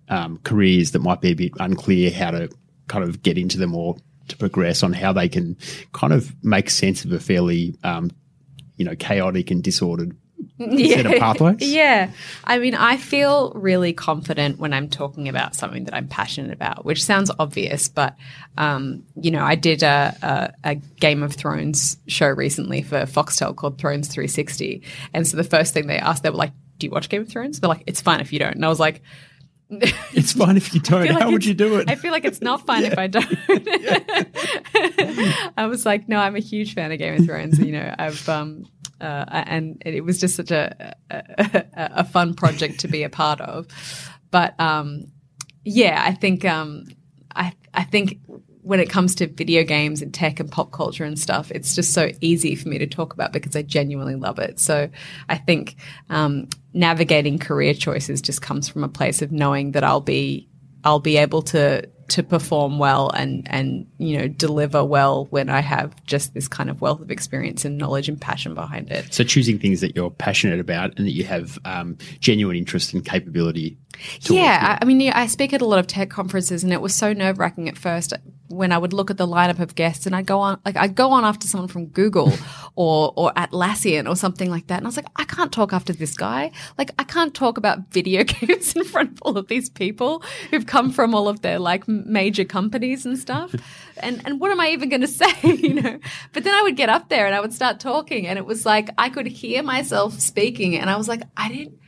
[0.10, 2.49] um, careers that might be a bit unclear how to
[2.88, 3.95] kind of get into them or
[4.28, 5.58] to progress on how they can
[5.93, 8.12] kind of make sense of a fairly, um,
[8.78, 10.16] you know, chaotic and disordered
[10.70, 11.57] set of pathways?
[11.62, 12.12] Yeah.
[12.43, 16.86] I mean, I feel really confident when I'm talking about something that I'm passionate about,
[16.86, 18.16] which sounds obvious, but,
[18.57, 20.16] um, you know, I did a,
[20.64, 24.82] a, a Game of Thrones show recently for Foxtel called Thrones 360.
[25.14, 27.30] And so the first thing they asked, they were like, Do you watch Game of
[27.30, 27.59] Thrones?
[27.59, 28.55] They're like, It's fine if you don't.
[28.55, 29.01] And I was like,
[29.70, 31.05] It's fine if you don't.
[31.07, 31.89] like How would you do it?
[31.89, 33.26] I feel like it's not fine if I don't.
[35.57, 37.57] I was like, no, I'm a huge fan of Game of Thrones.
[37.59, 38.66] You know, I've um,
[39.02, 43.41] uh, and it was just such a, a a fun project to be a part
[43.41, 43.68] of.
[44.30, 45.12] But um,
[45.64, 46.86] yeah, I think um,
[47.36, 48.20] I I think
[48.64, 51.93] when it comes to video games and tech and pop culture and stuff, it's just
[51.93, 54.60] so easy for me to talk about because I genuinely love it.
[54.60, 54.89] So
[55.30, 55.78] I think
[56.10, 60.47] um, navigating career choices just comes from a place of knowing that I'll be
[60.84, 65.62] I'll be able to to perform well and and you know deliver well when I
[65.62, 69.14] have just this kind of wealth of experience and knowledge and passion behind it.
[69.14, 73.05] So choosing things that you're passionate about and that you have um, genuine interest and
[73.05, 73.78] capability.
[74.22, 76.95] Yeah, I, I mean, I speak at a lot of tech conferences, and it was
[76.95, 78.14] so nerve wracking at first
[78.52, 80.95] when I would look at the lineup of guests, and I'd go on like I'd
[80.95, 82.32] go on after someone from Google
[82.76, 85.93] or or Atlassian or something like that, and I was like, I can't talk after
[85.93, 86.52] this guy.
[86.78, 90.66] Like, I can't talk about video games in front of all of these people who've
[90.66, 93.56] come from all of their like major companies and stuff.
[93.97, 95.34] and and what am I even going to say?
[95.43, 95.99] You know.
[96.34, 98.66] But then I would get up there and I would start talking, and it was
[98.66, 101.80] like I could hear myself speaking, and I was like, I didn't.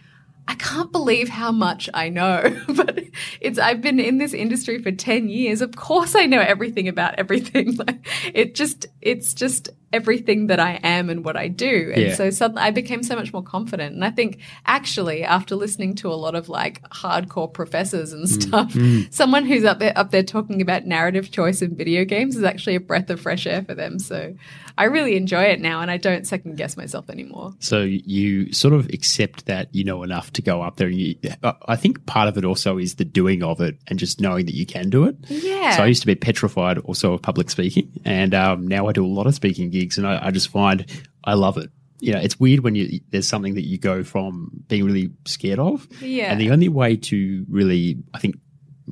[0.47, 2.99] I can't believe how much I know, but
[3.39, 5.61] it's, I've been in this industry for 10 years.
[5.61, 7.77] Of course I know everything about everything.
[7.83, 11.91] Like, it just, it's just everything that I am and what I do.
[11.93, 12.15] And Yeah.
[12.15, 13.93] so suddenly I became so much more confident.
[13.95, 18.75] And I think actually after listening to a lot of like hardcore professors and stuff,
[19.11, 22.75] someone who's up there, up there talking about narrative choice in video games is actually
[22.75, 23.99] a breath of fresh air for them.
[23.99, 24.33] So
[24.77, 27.53] I really enjoy it now and I don't second guess myself anymore.
[27.59, 30.87] So you sort of accept that you know enough to go up there.
[30.87, 33.99] And you, I- I think part of it also is the doing of it and
[33.99, 35.15] just knowing that you can do it.
[35.29, 35.77] Yeah.
[35.77, 39.05] So I used to be petrified also of public speaking, and um, now I do
[39.05, 40.85] a lot of speaking gigs, and I, I just find
[41.23, 41.69] I love it.
[41.99, 45.59] You know, it's weird when you there's something that you go from being really scared
[45.59, 46.31] of, Yeah.
[46.31, 48.35] and the only way to really, I think,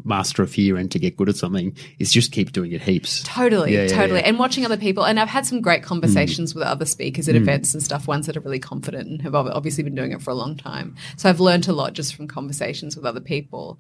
[0.04, 3.24] master a fear and to get good at something is just keep doing it heaps.
[3.24, 4.20] Totally, Yeah, yeah, totally.
[4.20, 4.28] yeah.
[4.28, 5.06] And watching other people.
[5.06, 6.56] And I've had some great conversations mm.
[6.56, 7.40] with other speakers at mm.
[7.40, 10.32] events and stuff, ones that are really confident and have obviously been doing it for
[10.32, 10.96] a long time.
[11.18, 13.80] So I've learned a lot just from conversations with other people.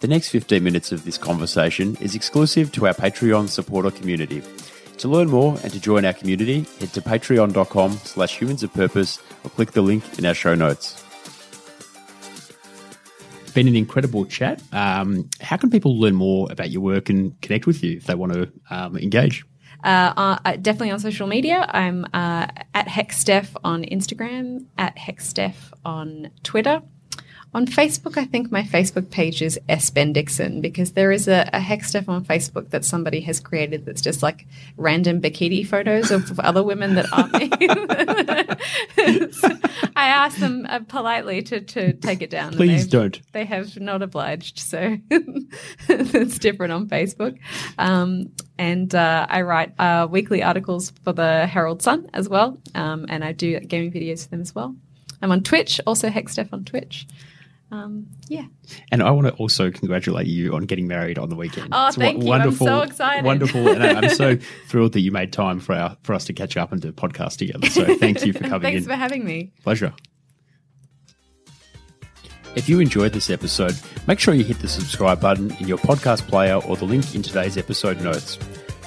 [0.00, 4.42] The next 15 minutes of this conversation is exclusive to our Patreon supporter community.
[4.98, 9.18] To learn more and to join our community, head to patreon.com slash humans of purpose
[9.44, 11.02] or click the link in our show notes.
[13.54, 14.62] Been an incredible chat.
[14.72, 18.14] Um, how can people learn more about your work and connect with you if they
[18.14, 19.44] want to um, engage?
[19.84, 21.66] Uh, uh, definitely on social media.
[21.68, 26.82] I'm uh, at Hexsteph on Instagram, at Hexsteph on Twitter.
[27.54, 29.88] On Facebook, I think my Facebook page is S.
[29.88, 34.24] Bendixsen because there is a, a Hexsteph on Facebook that somebody has created that's just
[34.24, 34.46] like
[34.76, 37.48] random bikini photos of other women that aren't me.
[39.30, 39.48] So
[39.96, 42.54] I asked them uh, politely to, to take it down.
[42.54, 43.20] Please don't.
[43.32, 44.96] they have not obliged, so
[45.88, 47.38] it's different on Facebook.
[47.78, 53.06] Um, and uh, I write uh, weekly articles for the Herald Sun as well, um,
[53.08, 54.74] and I do gaming videos for them as well.
[55.22, 57.06] I'm on Twitch, also Hexsteph on Twitch.
[57.74, 58.44] Um, yeah,
[58.92, 61.70] And I want to also congratulate you on getting married on the weekend.
[61.72, 62.32] Oh, It's thank you.
[62.32, 63.24] I'm so excited.
[63.24, 63.66] Wonderful.
[63.68, 64.36] And I- I'm so
[64.68, 66.92] thrilled that you made time for, our, for us to catch up and do a
[66.92, 67.68] podcast together.
[67.68, 68.60] So thank you for coming in.
[68.62, 68.88] thanks in.
[68.90, 69.50] for having me.
[69.64, 69.92] Pleasure.
[72.54, 73.74] If you enjoyed this episode,
[74.06, 77.22] make sure you hit the subscribe button in your podcast player or the link in
[77.22, 78.36] today's episode notes.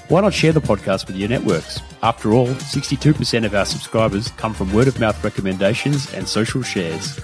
[0.08, 1.82] Why not share the podcast with your networks?
[2.02, 7.20] After all, 62% of our subscribers come from word of mouth recommendations and social shares.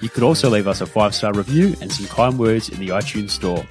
[0.00, 2.88] You could also leave us a five star review and some kind words in the
[2.88, 3.66] iTunes store.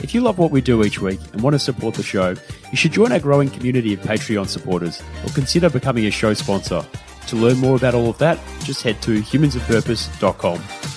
[0.00, 2.34] If you love what we do each week and want to support the show,
[2.70, 6.84] you should join our growing community of Patreon supporters or consider becoming a show sponsor.
[7.28, 10.95] To learn more about all of that, just head to humansofpurpose.com.